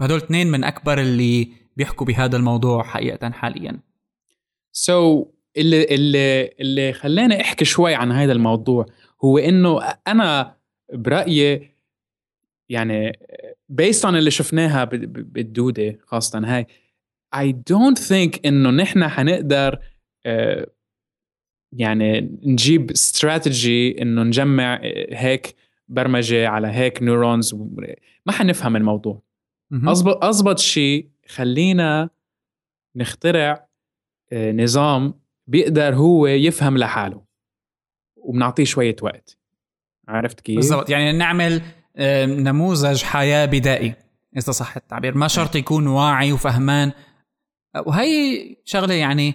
[0.00, 3.80] هدول اثنين من أكبر اللي بيحكوا بهذا الموضوع حقيقة حاليا.
[4.72, 5.26] so so,
[5.56, 8.86] اللي اللي اللي خلاني أحكي شوي عن هذا الموضوع
[9.24, 10.56] هو إنه أنا
[10.92, 11.72] برأيي
[12.68, 13.18] يعني
[13.68, 16.66] based on اللي شفناها بالدودة خاصة هاي
[17.36, 19.78] I don't think إنه نحن حنقدر
[21.72, 24.80] يعني نجيب استراتيجي إنه نجمع
[25.12, 25.54] هيك
[25.88, 27.54] برمجة على هيك نيورونز
[28.26, 29.22] ما حنفهم الموضوع.
[29.72, 32.10] اضبط اضبط شيء خلينا
[32.96, 33.68] نخترع
[34.32, 35.14] آه، نظام
[35.46, 37.24] بيقدر هو يفهم لحاله
[38.16, 39.38] وبنعطيه شوية وقت.
[40.08, 40.90] عرفت كيف؟ بالضبط.
[40.90, 41.62] يعني نعمل
[42.26, 43.94] نموذج حياة بدائي
[44.36, 45.16] إذا صح التعبير.
[45.16, 46.92] ما شرط يكون واعي وفهمان.
[47.86, 49.34] وهي شغلة يعني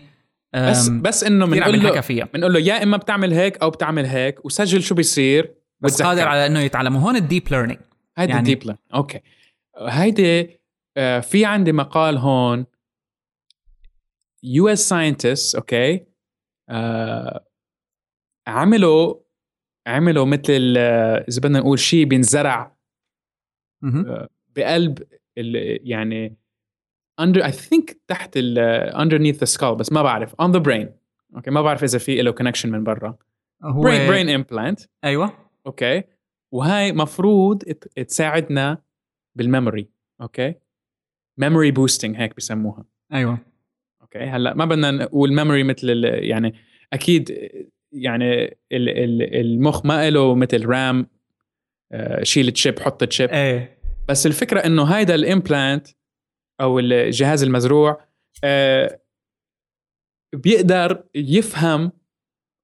[0.69, 4.83] بس بس إنه بنقول له بنقول له يا إما بتعمل هيك أو بتعمل هيك وسجل
[4.83, 6.95] شو بيصير بس قادر على إنه يتعلم.
[6.95, 7.79] وهون ال deep learning
[8.17, 9.19] هيدي يعني ال deep learning okay.
[9.77, 10.59] هيدي
[10.97, 12.65] آه، في عندي مقال هون.
[14.43, 16.05] US scientists okay
[18.47, 19.15] عملوا
[19.87, 22.77] عملوا مثل إذا بدنا نقول شيء بينزرع
[23.83, 25.03] آه، بقلب
[25.83, 26.37] يعني
[27.21, 30.35] under I think تحت ال underneath the skull بس ما بعرف.
[30.41, 30.87] On the brain.
[31.35, 33.17] okay ما بعرف إذا في له connection من برا.
[33.63, 34.87] هو brain brain implant.
[35.03, 35.33] أيوه.
[35.65, 36.03] okay
[36.51, 37.63] وهاي مفروض
[38.07, 38.81] تساعدنا
[39.35, 39.89] بال memory
[40.21, 40.53] okay
[41.41, 42.85] memory boosting هيك بسموها.
[43.13, 43.37] أيوه.
[44.01, 46.53] okay هلأ ما بدنا نقول memory مثل يعني
[46.93, 47.49] أكيد
[47.91, 51.07] يعني المخ ما له مثل RAM
[51.91, 53.77] آه، شيل chip حط chip إيه.
[54.07, 55.87] بس الفكرة إنه هيدا ال implant
[56.61, 58.01] أو الجهاز المزروع
[58.43, 59.01] آه،
[60.35, 61.91] بيقدر يفهم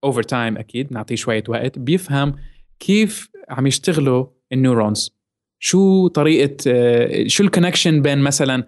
[0.04, 2.36] over time أكيد نعطيه شوية وقت بيفهم
[2.80, 5.16] كيف عم يشتغلوا ال neurons.
[5.60, 8.68] شو طريقة آه، شو ال connection بين مثلا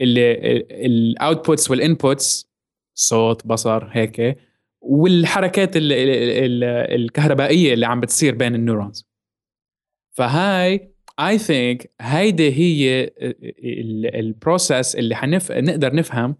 [0.00, 2.50] ال outputs وال inputs
[2.94, 4.38] صوت بصر هيك
[4.80, 9.06] والحركات الكهربائية اللي عم بتصير بين ال neurons.
[10.16, 10.89] فهاي
[11.20, 13.10] I think هيدي هي
[14.20, 16.36] ال process اللي حنف نقدر نفهم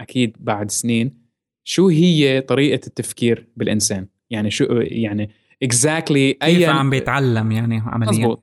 [0.00, 1.26] أكيد بعد سنين
[1.64, 5.30] شو هي طريقة التفكير بالإنسان يعني شو يعني
[5.62, 8.42] exactly exactly كيف عم بيتعلم يعني عمليا مزبوط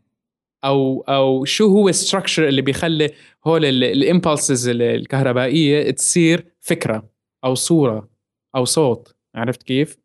[0.64, 3.12] أو أو شو هو ال structure اللي بيخلي
[3.46, 7.10] هول ال impulses الكهربائية تصير فكرة
[7.44, 8.10] أو صورة
[8.56, 9.98] أو صوت عرفت كيف؟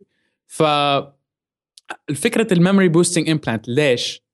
[0.46, 0.62] ف
[2.10, 4.27] الفكرة ال memory boosting implant ليش؟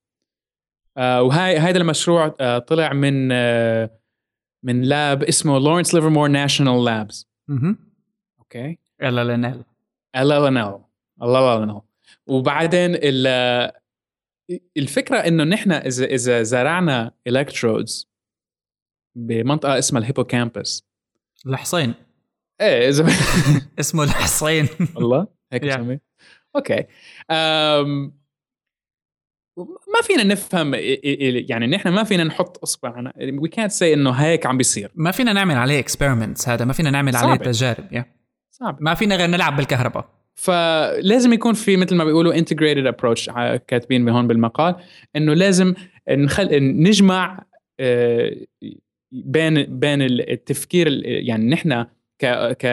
[0.97, 3.91] آه وهاي هذا المشروع آه طلع من آه
[4.63, 7.27] من lab اسمه Lawrence Livermore National Labs
[8.39, 8.79] okay.
[9.03, 9.65] ال ال ان ال
[10.17, 10.81] ال ال ان ال
[11.23, 11.81] الله ال
[12.27, 12.97] وبعدين
[14.77, 18.09] الفكرة إنه نحن اذا إذا زرعنا electrodes
[19.17, 20.85] بمنطقة اسمها ال hippocampus
[21.47, 21.95] الحصين.
[22.61, 23.07] إيه إذا
[23.81, 24.69] اسمه الحصين.
[24.97, 25.99] والله؟ هيك yeah.
[26.57, 26.85] okay.
[27.31, 28.24] أم
[29.57, 30.75] ما فينا نفهم
[31.49, 35.33] يعني نحن ما فينا نحط اصبعنا وي كانت سي إنه هيك عم بيصير ما فينا
[35.33, 37.17] نعمل عليه experiments هذا ما فينا نعمل.
[37.17, 38.03] عليه تجارب yeah.
[38.51, 43.31] صعب ما فينا غير نلعب بالكهرباء فلازم يكون في مثل ما بيقولوا integrated approach
[43.69, 44.77] كاتبين هون بالمقال
[45.17, 45.75] إنه لازم
[46.11, 46.49] نخل...
[46.63, 47.45] نجمع
[47.81, 48.37] آه،
[49.13, 51.85] بين بين التفكير يعني نحن
[52.19, 52.27] ك
[52.59, 52.65] ك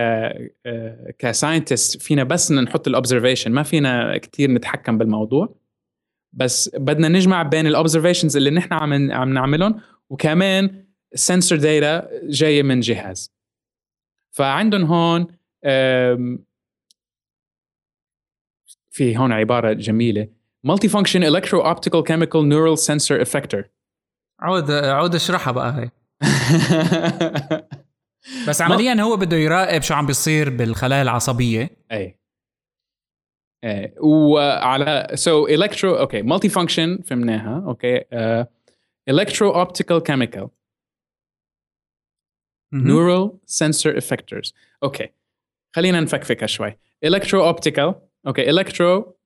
[0.66, 5.61] آه، ك scientist فينا بس نحط ال observation ما فينا كثير نتحكم بالموضوع
[6.34, 12.64] بس بدنا نجمع بين ال observations اللي نحن عم عم نعملهم وكمان sensor data جاية
[12.64, 13.32] من جهاز.
[14.32, 15.28] فعندهم هون
[18.92, 20.28] في هون عبارة جميلة.
[20.64, 23.64] multi function electro optical chemical neural sensor effector
[24.40, 25.90] عود عود اشرحها بقى هي.
[28.48, 31.70] بس عمليا هو بده يراقب شو عم بيصير بالخلايا العصبية.
[31.92, 32.20] اي
[33.64, 38.04] إيه وعلى so electro okay multi function فهمناها okay
[39.10, 40.50] electro optical chemical
[42.74, 44.54] neural sensor effectors
[44.84, 45.10] okay
[45.76, 46.78] خلينا نفكفكها شوي.
[47.04, 47.96] electro optical
[48.28, 49.18] okay electro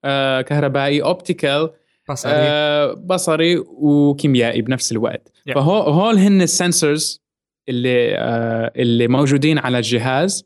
[0.43, 1.73] كهربائي optical
[2.09, 2.31] بصري.
[2.35, 5.27] آه بصري وكيميائي بنفس الوقت.
[5.49, 5.53] Yeah.
[5.53, 7.23] فهول هن ال sensors
[7.69, 10.45] اللي آه اللي موجودين على الجهاز.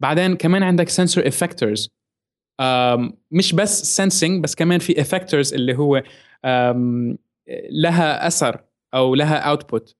[0.00, 1.95] بعدين كمان عندك sensor effectors
[3.30, 6.02] مش بس sensing بس كمان في effectors اللي هو
[7.70, 8.60] لها أثر
[8.94, 9.96] أو لها output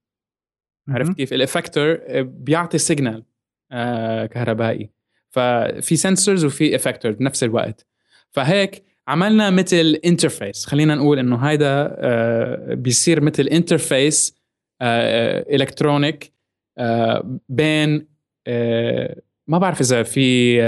[0.89, 3.25] عرفت كيف؟ ال effector بيعطي signal
[3.73, 4.91] آه كهربائي.
[5.31, 7.87] ففي sensors وفي effector بنفس الوقت.
[8.31, 14.37] فهيك عملنا مثل interface خلينا نقول إنه هيدا آه بيصير مثل interface
[14.83, 16.33] electronic
[16.79, 18.07] آه بين
[18.47, 20.61] آه ما بعرف إذا في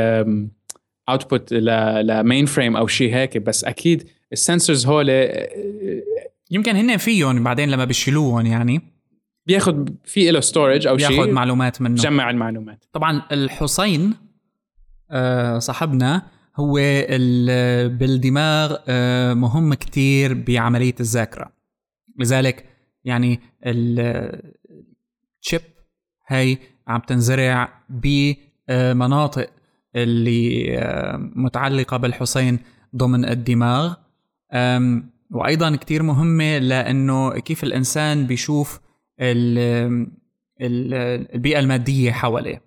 [1.08, 5.10] output ل mainframe أو شيء هيك بس أكيد ال sensors هول
[6.50, 8.80] يمكن هن فيهم بعدين لما بيشيلوهم يعني.
[9.46, 11.94] بياخذ في له storage أو شيء بياخذ معلومات منه.
[11.94, 12.84] جمع المعلومات.
[12.92, 14.14] طبعا الحصين
[15.10, 16.22] آه، صاحبنا
[16.56, 16.74] هو
[17.88, 21.52] بالدماغ آه، مهم كتير بعملية الذاكرة.
[22.18, 22.64] لذلك
[23.04, 24.42] يعني ال chip
[26.26, 27.82] هي عم تنزرع
[28.68, 29.50] بمناطق
[29.96, 32.58] اللي آه، متعلقة بالحصين
[32.96, 33.94] ضمن الدماغ.
[35.30, 38.80] وأيضا كتير مهمة لأنه كيف الإنسان بيشوف
[40.60, 42.62] البيئة المادية حواليه.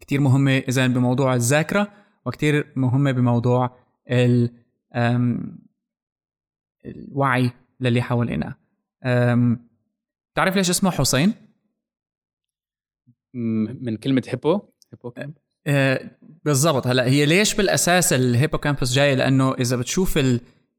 [0.00, 1.92] كتير مهمة إذا بموضوع الذاكرة
[2.26, 3.78] وكتير مهمة بموضوع
[4.10, 4.50] ال
[6.86, 7.50] الوعي
[7.80, 8.54] للي حوالينا.
[10.34, 11.34] تعرف ليش اسمه حسين؟
[13.34, 14.60] من كلمة هيبو
[14.92, 15.34] hippo أه
[16.44, 16.86] بالضبط.
[16.86, 20.18] هلا هي ليش بالأساس ال hippocampus جاي؟ لأنه إذا بتشوف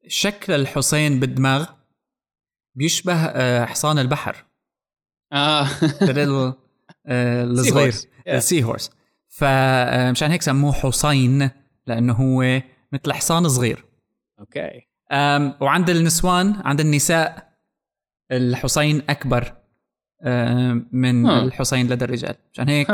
[0.07, 1.65] شكل الحصين بالدماغ
[2.75, 4.45] بيشبه أه حصان البحر.
[5.33, 5.67] آه.
[7.07, 7.93] الصغير
[8.27, 8.91] ال sea horse
[9.27, 11.49] فمشان هيك سموه حصين
[11.87, 12.61] لأنه هو
[12.91, 13.85] مثل حصان صغير.
[14.39, 14.87] okay.
[15.61, 17.55] وعند النسوان عند النساء
[18.31, 19.53] الحصين أكبر
[20.91, 21.43] من ها.
[21.43, 22.35] الحصين لدى الرجال.
[22.53, 22.87] عشان هيك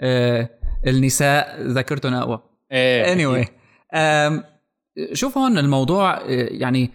[0.00, 0.50] آه،
[0.86, 3.14] النساء ذاكرتهم اقوى إيه.
[3.14, 3.48] Anyway
[5.12, 6.90] شوف هون الموضوع آه، يعني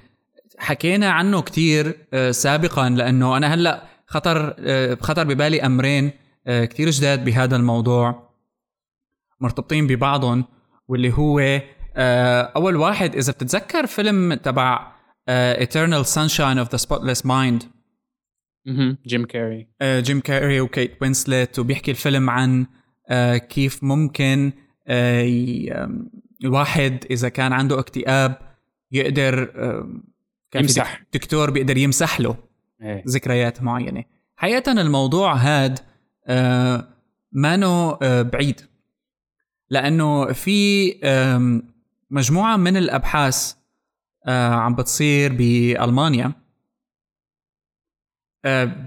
[0.57, 4.55] حكينا عنه كتير آه، سابقا لأنه أنا هلأ خطر
[5.01, 6.11] خطر ببالي أمرين
[6.47, 8.29] كتير جداد بهذا الموضوع
[9.39, 10.45] مرتبطين ببعضهم
[10.87, 11.61] واللي هو
[12.55, 14.91] أول واحد إذا بتتذكر فيلم تبع
[15.29, 17.65] Eternal Sunshine of the Spotless Mind.
[19.07, 19.67] جيم كاري.
[19.83, 22.65] جيم كاري وكيت وينسلت وبيحكي الفيلم عن
[23.49, 24.51] كيف ممكن
[26.43, 28.37] الواحد إذا كان عنده اكتئاب
[28.91, 29.45] يقدر
[30.51, 31.03] كان يمسح.
[31.13, 32.35] دكتور بيقدر يمسح له
[32.81, 33.03] إيه.
[33.07, 34.03] ذكريات معينة.
[34.35, 35.79] حقيقه الموضوع هاد
[37.31, 38.61] مانو بعيد.
[39.69, 40.93] لأنه في
[42.09, 43.53] مجموعة من الأبحاث
[44.27, 46.31] عم بتصير بألمانيا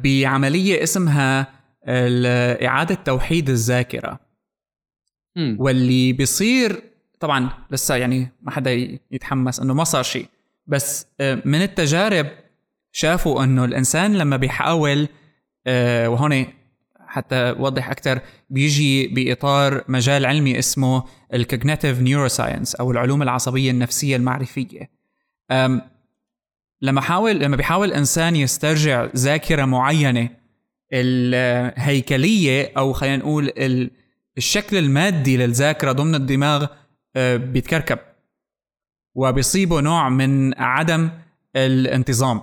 [0.03, 1.54] بعملية اسمها
[1.89, 4.21] اعاده توحيد الذاكرة.
[5.37, 6.83] واللي بيصير
[7.21, 10.27] طبعا لسه يعني ما حدا يتحمس إنه ما صار شيء
[10.67, 12.27] بس من التجارب
[12.93, 15.09] شافوا إنه الإنسان لما بيحاول
[16.07, 16.47] وهون
[17.07, 18.21] حتى أوضح أكثر
[18.51, 21.05] بيجي بإطار مجال علمي اسمه
[21.35, 24.91] ال cognitive neuroscience أو العلوم العصبية النفسية المعرفية.
[26.83, 30.44] لما حاول لما بيحاول إنسان يسترجع ذاكرة معينة
[30.95, 33.53] الهيكلية أو خلينا نقول
[34.39, 36.67] الشكل المادي للذاكرة ضمن الدماغ
[37.17, 37.99] آه، بيتكركب
[39.15, 41.11] وبيصيبه نوع من عدم
[41.57, 42.43] الانتظام.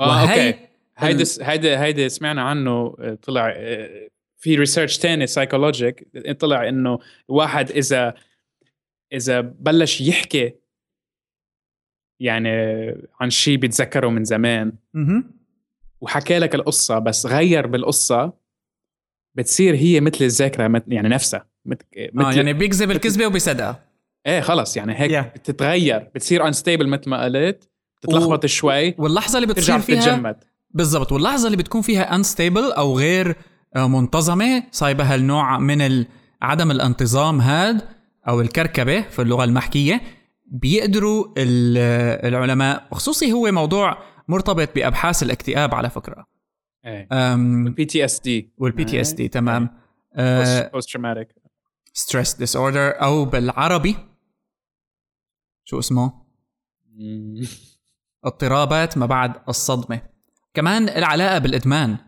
[0.00, 0.54] آه okay.
[0.96, 6.98] هيدي هيدي هيدي سمعنا عنه آه، طلع آه، في research تاني psychologic طلع إنه
[7.30, 8.14] الواحد إذا
[9.12, 10.54] إذا بلش يحكي
[12.20, 12.50] يعني
[13.20, 14.72] عن شيء بيتذكره من زمان.
[16.00, 18.32] وحكى لك القصة بس غير بالقصة
[19.34, 21.84] بتصير هي مثل الذاكرة يعني نفسها مثل
[22.20, 23.84] آه يعني بيكذب الكذبة وبيصدقها
[24.26, 25.38] إيه خلص يعني هيك yeah.
[25.38, 27.68] بتتغير بتصير unstable مثل ما قلت
[28.02, 28.46] بتتلخبط و...
[28.46, 30.36] شوي واللحظة اللي بتصير فيها
[30.70, 33.36] بالضبط واللحظة اللي بتكون فيها unstable أو غير
[33.76, 36.04] آه، منتظمة صايبة هالنوع من
[36.42, 37.80] عدم الانتظام هاد
[38.28, 40.00] أو الكركبة في اللغة المحكية
[40.46, 43.98] بيقدروا العلماء وخصوصي هو موضوع
[44.30, 46.26] مرتبط بأبحاث الاكتئاب على فكرة.
[47.12, 49.68] والبي تي اس دي والبي تي اس دي تمام.
[50.72, 51.28] post traumatic
[51.92, 53.96] stress disorder أو بالعربي.
[55.64, 56.12] شو اسمه؟
[58.24, 60.00] اضطرابات ما بعد الصدمة.
[60.54, 61.98] كمان العلاقة بالإدمان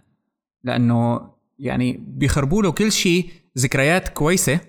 [0.65, 4.61] لأنه يعني بيخربوا له كل شيء ذكريات كويسة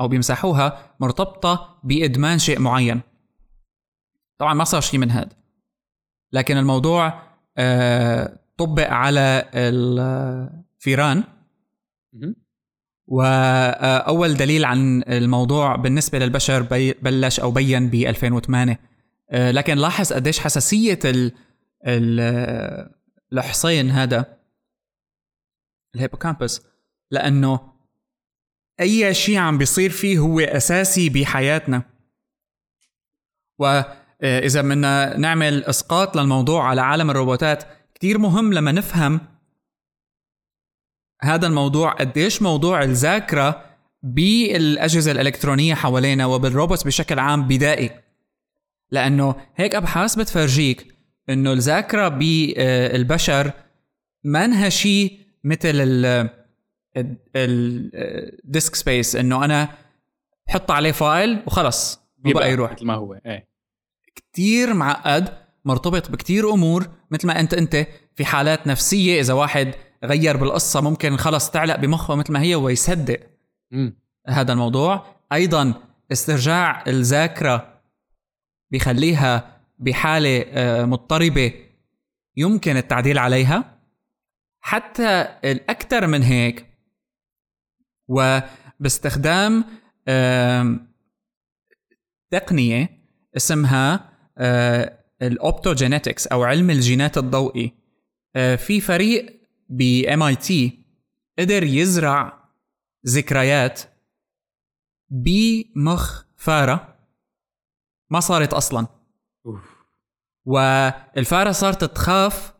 [0.00, 3.00] أو بيمسحوها مرتبطة بإدمان شيء معين.
[4.38, 5.41] طبعا ما صار شيء من هذا
[6.32, 7.22] لكن الموضوع
[7.58, 11.24] آه طبق على الفيران
[13.06, 16.62] وأول دليل عن الموضوع بالنسبة للبشر
[17.02, 18.80] بلش أو بين ب 2008
[19.30, 21.32] آه، لكن لاحظ قديش حساسية ال
[23.32, 24.38] الحصين هذا
[25.94, 26.62] الهيبوكامبس.
[27.10, 27.72] لأنه
[28.80, 31.82] أي شيء عم بيصير فيه هو أساسي بحياتنا.
[34.22, 37.64] واذا بدنا نعمل إسقاط للموضوع على عالم الروبوتات
[37.94, 39.20] كتير مهم لما نفهم
[41.22, 43.64] هذا الموضوع قديش موضوع الذاكرة
[44.02, 47.90] بالأجهزة الإلكترونية حوالينا وبال robots بشكل عام بدائي.
[48.90, 50.94] لأنه هيك أبحاث بتفرجيك
[51.30, 53.52] إنه الذاكرة بالبشر
[54.24, 56.30] ما شيء مثل ال
[57.36, 59.68] ال disk space إنه أنا
[60.48, 62.72] بحط عليه file وخلص بيبقى يروح.
[62.72, 63.51] مثل ما هو إيه.
[64.14, 70.36] كثير معقد مرتبط بكتير أمور مثل ما أنت أنت في حالات نفسية إذا واحد غير
[70.36, 73.20] بالقصة ممكن خلص تعلق بمخه مثل ما هي ويصدق.
[74.28, 75.06] هذا الموضوع.
[75.32, 75.74] أيضا
[76.12, 77.80] استرجاع الذاكرة
[78.72, 81.52] بخليها بحالة آه، مضطربة
[82.36, 83.78] يمكن التعديل عليها.
[84.60, 86.66] حتى الأكثر من هيك
[88.08, 89.64] وباستخدام
[92.30, 93.01] تقنية
[93.36, 97.72] اسمها آه، الاوبتوجينيتكس أو علم الجينات الضوئي.
[98.36, 99.42] آه، في فريق
[100.12, 100.84] ام اي تي
[101.38, 102.48] قدر يزرع
[103.06, 103.80] ذكريات
[105.10, 106.98] بمخ فاره
[108.10, 108.86] ما صارت أصلا.
[110.44, 112.54] والفارة صارت تخاف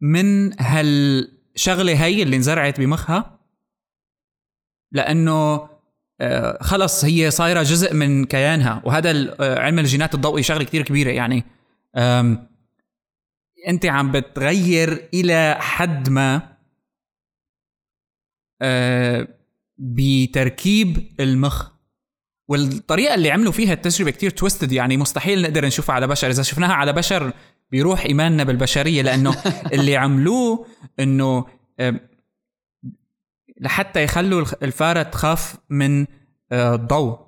[0.00, 3.38] من هالشغلة هي اللي انزرعت بمخها
[4.92, 5.68] لأنه
[6.60, 8.82] خلص هي صايرة جزء من كيانها.
[8.84, 11.44] وهذا آه، علم الجينات الضوئي شغلة كتير كبيرة يعني.
[13.68, 16.56] أنت عم بتغير إلى حد ما
[18.62, 19.28] آه،
[19.78, 21.68] بتركيب المخ.
[22.48, 26.30] والطريقة اللي عملوا فيها التجربة كتير تويستد يعني مستحيل نقدر نشوفها على بشر.
[26.30, 27.32] إذا شفناها على بشر
[27.70, 29.42] بيروح إيماننا بالبشرية لأنه
[29.74, 30.66] اللي عملوه
[31.00, 31.46] إنه
[33.60, 36.06] لحتى يخلوا الفارة تخاف من
[36.52, 37.18] آه، الضوء.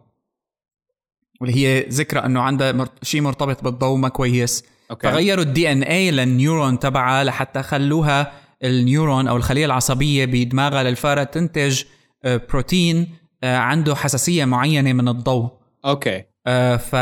[1.41, 5.09] واللي هي ذكرى إنه عندها شيء مرتبط بالضوء ما كويس okay.
[5.09, 8.33] فغيروا ال DNA لل neuron تبعها لحتى خلوها
[8.65, 11.83] ال neuron أو الخلية العصبية بدماغها للفارة تنتج
[12.25, 13.09] آه، بروتين
[13.43, 15.51] آه، عنده حساسية معينة من الضوء.
[15.85, 16.25] okay.
[16.79, 16.97] ف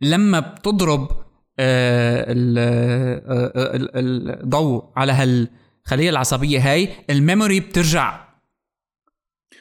[0.00, 1.08] لما بتضرب
[3.98, 5.48] الضوء على
[5.84, 8.28] هالخليه العصبية هاي ال memory بترجع.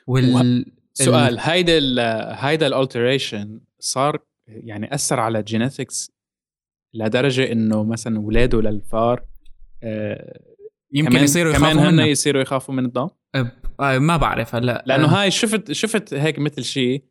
[0.07, 1.80] وال سؤال هيدا
[2.45, 6.11] هيدا ال alteration صار يعني أثر على ال genetics
[6.93, 9.24] لدرجة إنه مثلا اولاده للفار
[9.84, 10.39] آه
[10.93, 15.05] يمكن كمان يصيروا يخافوا كمان هن يصيروا يخافوا من الضوء؟ آه ما بعرف هلأ لأنه
[15.05, 17.03] أه هاي شفت شفت هيك مثل شيء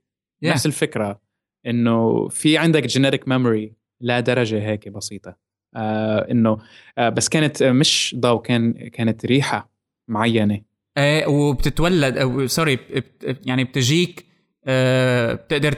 [0.44, 0.48] yeah.
[0.48, 1.20] نفس الفكرة
[1.66, 5.47] إنه في عندك genetic memory لا درجه هيك بسيطة.
[5.76, 6.58] آه إنه
[6.98, 9.70] آه بس كانت مش ضوء كان كانت ريحة
[10.08, 10.60] معينة.
[10.98, 12.78] إيه وبتتولد أو sorry
[13.46, 14.26] يعني بتجيك
[14.66, 15.74] آه بتقدر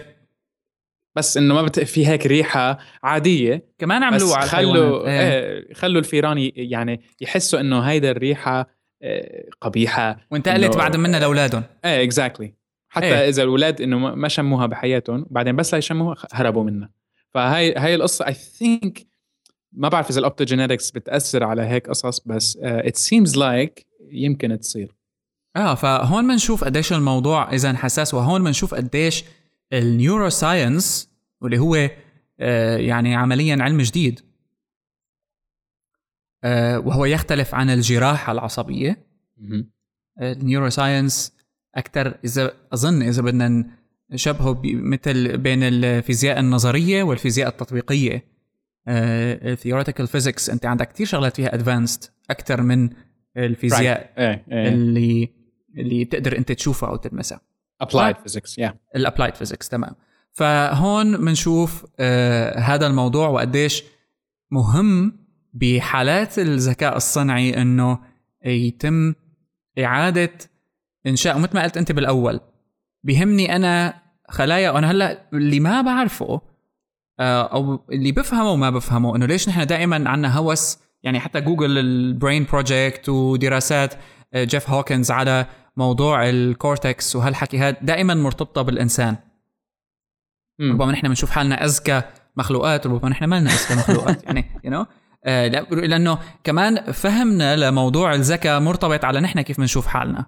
[1.17, 1.81] بس إنه ما بت...
[1.81, 3.71] في هيك ريحة عادية.
[3.79, 5.21] كمان عملوها على خلوا إيه.
[5.21, 11.63] إيه خلوا الفيران يعني يحسوا إنه هيدا الريحة آه، قبيحة وانتقلت بعد منها لأولادهم.
[11.85, 12.55] إيه exactly
[12.89, 13.29] حتى إيه.
[13.29, 16.91] إذا الأولاد إنه ما شموها بحياتهم بعدين بس ليشموها هربوا منها.
[17.35, 19.07] فهاي هاي القصة I think
[19.73, 24.95] ما بعرف إذا ال optogenetics بتأثر على هيك قصص بس it seems like يمكن تصير.
[25.57, 29.25] آه فهون بنشوف قديش الموضوع إذا حساس وهون بنشوف قديش
[29.73, 31.11] ال neuroscience
[31.41, 31.91] واللي هو
[32.41, 34.21] آه يعني عمليا علم جديد
[36.45, 39.07] آه وهو يختلف عن الجراحة العصبية.
[40.23, 41.33] ال neuroscience
[41.75, 43.67] أكثر إذا أظن إذا بدنا
[44.11, 48.25] نشبهه مثل بين الفيزياء النظرية والفيزياء التطبيقية.
[48.89, 52.91] ال theoretical physics انت عندك كثير شغلات فيها advanced أكثر من
[53.37, 54.19] الفيزياء right.
[54.19, 54.69] إيه, إيه.
[54.69, 55.29] اللي
[55.79, 57.41] اللي تقدر انت تشوفها أو تلمسها
[57.81, 59.95] applied physics يا ال applied physics تمام.
[60.33, 63.85] فهون بنشوف آه هذا الموضوع وقديش
[64.51, 65.21] مهم
[65.55, 67.99] بحالات الذكاء الصنعي إنه
[68.45, 69.15] يتم
[69.79, 70.33] إعادة
[71.07, 71.39] إنشاء.
[71.39, 72.41] مثل ما قلت أنت بالأول
[73.03, 73.95] بيهمني أنا
[74.29, 76.43] خلايا وأنا هلأ اللي ما بعرفه آه،
[77.21, 79.17] أو اللي بفهمه وما بفهمه.
[79.17, 83.95] إنه ليش نحن دائما عندنا هوس؟ يعني حتى جوجل ال brain project ودراسات
[84.35, 85.47] آه، جيف هوكنز على
[85.77, 89.17] موضوع ال cortex وهالحكي هذا دائما مرتبطة بالإنسان.
[90.61, 92.03] ربما نحن بنشوف حالنا اذكى
[92.37, 94.87] مخلوقات ربما نحن ما لنا اذكى مخلوقات يعني you you know?
[95.25, 100.27] آه لأنه كمان فهمنا لموضوع الذكاء مرتبط على نحن كيف بنشوف حالنا.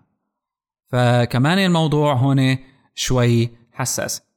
[0.92, 2.58] فكمان الموضوع هون
[2.94, 4.31] شوي حساس.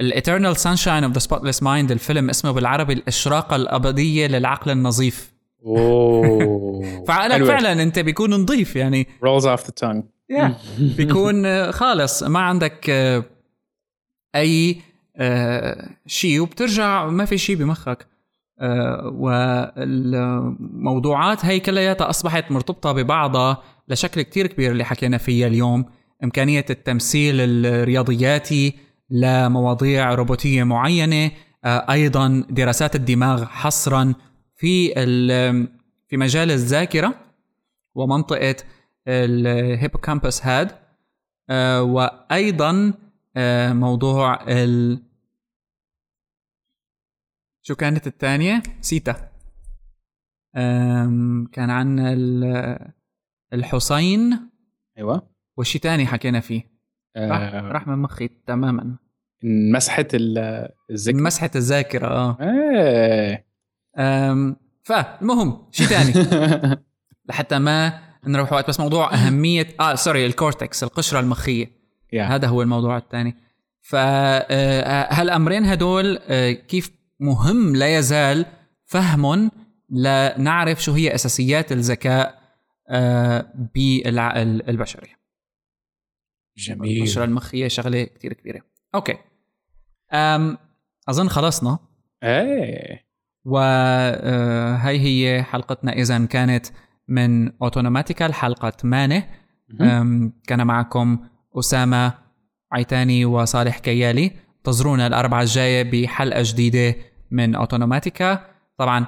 [0.00, 5.32] ال Eternal Sunshine of the Spotless Mind الفيلم اسمه بالعربي الإشراقة الأبدية للعقل النظيف.
[5.66, 7.04] أوه.
[7.08, 9.06] فعقلك فعلا أنت بيكون نظيف يعني.
[9.24, 10.02] Rolls off the tongue.
[10.32, 10.50] Yeah.
[10.96, 12.22] بيكون آه، خالص.
[12.22, 13.24] ما عندك آه،
[14.34, 14.80] أي
[15.16, 18.06] آه، شيء وبترجع ما في شيء بمخك.
[19.04, 19.84] والموضوعات
[21.44, 25.84] هي كلياتها أصبحت مرتبطة ببعضها لشكل كتير كبير اللي حكينا فيها اليوم.
[26.24, 31.30] إمكانية التمثيل الرياضياتي لمواضيع روبوتية معينة
[31.64, 34.14] آه، أيضا دراسات الدماغ حصرا
[34.56, 34.94] في
[36.08, 37.14] في مجال الذاكرة
[37.94, 38.56] ومنطقة
[39.08, 40.70] الهيبوكامبس هاد
[41.50, 42.94] آه، وأيضا
[43.36, 45.02] آه، موضوع ال
[47.62, 49.28] شو كانت الثانية؟ سيتا.
[51.52, 52.94] كان عندنا
[53.52, 54.50] الحسين
[54.98, 55.30] أيوه.
[55.56, 56.77] وشي تاني حكينا فيه.
[57.18, 58.96] راح, آه راح من مخي تماما.
[59.44, 62.38] مسحة الذاكرة مسحة الذاكرة آه.
[62.40, 63.46] إيه.
[64.82, 66.12] فالمهم شي تاني؟
[67.28, 71.66] لحتى ما نروح وقت بس موضوع أهمية آه سوري الكورتكس القشرة المخية.
[71.66, 72.18] yeah.
[72.18, 73.36] هذا هو الموضوع الثاني.
[73.80, 76.90] فهالأمرين آه، هدول آه، كيف
[77.20, 78.46] مهم لا يزال
[78.86, 79.50] فهم
[79.90, 82.38] لنعرف شو هي أساسيات الذكاء
[83.74, 85.17] بالعقل البشري
[86.58, 86.96] جميل.
[86.98, 88.60] القشرة المخية شغلة كتير كبيرة.
[88.94, 89.16] okay.
[90.12, 90.58] أم
[91.08, 91.78] أظن خلصنا.
[92.22, 93.08] إيه.
[93.44, 95.92] وهي آه، هي حلقتنا.
[95.92, 96.66] إذا كانت
[97.08, 99.26] من أوتونوماتيكا الحلقة الثامنة
[100.46, 101.18] كان معكم
[101.58, 102.14] أسامة
[102.72, 104.32] عيتاني وصالح كيالي.
[104.58, 106.94] انتظرونا الأربعة الجاية بحلقة جديدة
[107.30, 108.44] من أوتونوماتيكا
[108.78, 109.06] طبعا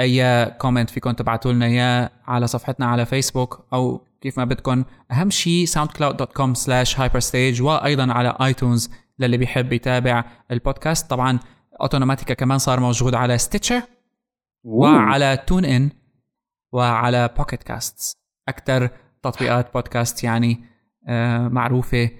[0.00, 5.30] أي comment فيكم تبعتوا لنا إياه على صفحتنا على فيسبوك أو كيف ما بدكم أهم
[5.30, 11.10] شيء soundcloud.com slash hyperstage وأيضا على iTunes للي بيحب يتابع البودكاست.
[11.10, 11.38] طبعا
[11.80, 13.82] أوتونوماتيكا كمان صار موجود على Stitcher
[14.64, 15.90] وعلى TuneIn
[16.72, 18.18] وعلى Pocket Casts
[18.48, 18.90] أكثر
[19.22, 20.64] تطبيقات بودكاست يعني
[21.08, 22.10] آه معروفة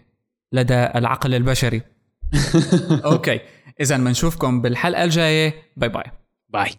[0.52, 1.82] لدى العقل البشري.
[3.12, 3.40] okay.
[3.80, 5.54] اذا بنشوفكم بالحلقة الجاية.
[5.76, 6.04] bye bye
[6.48, 6.70] bye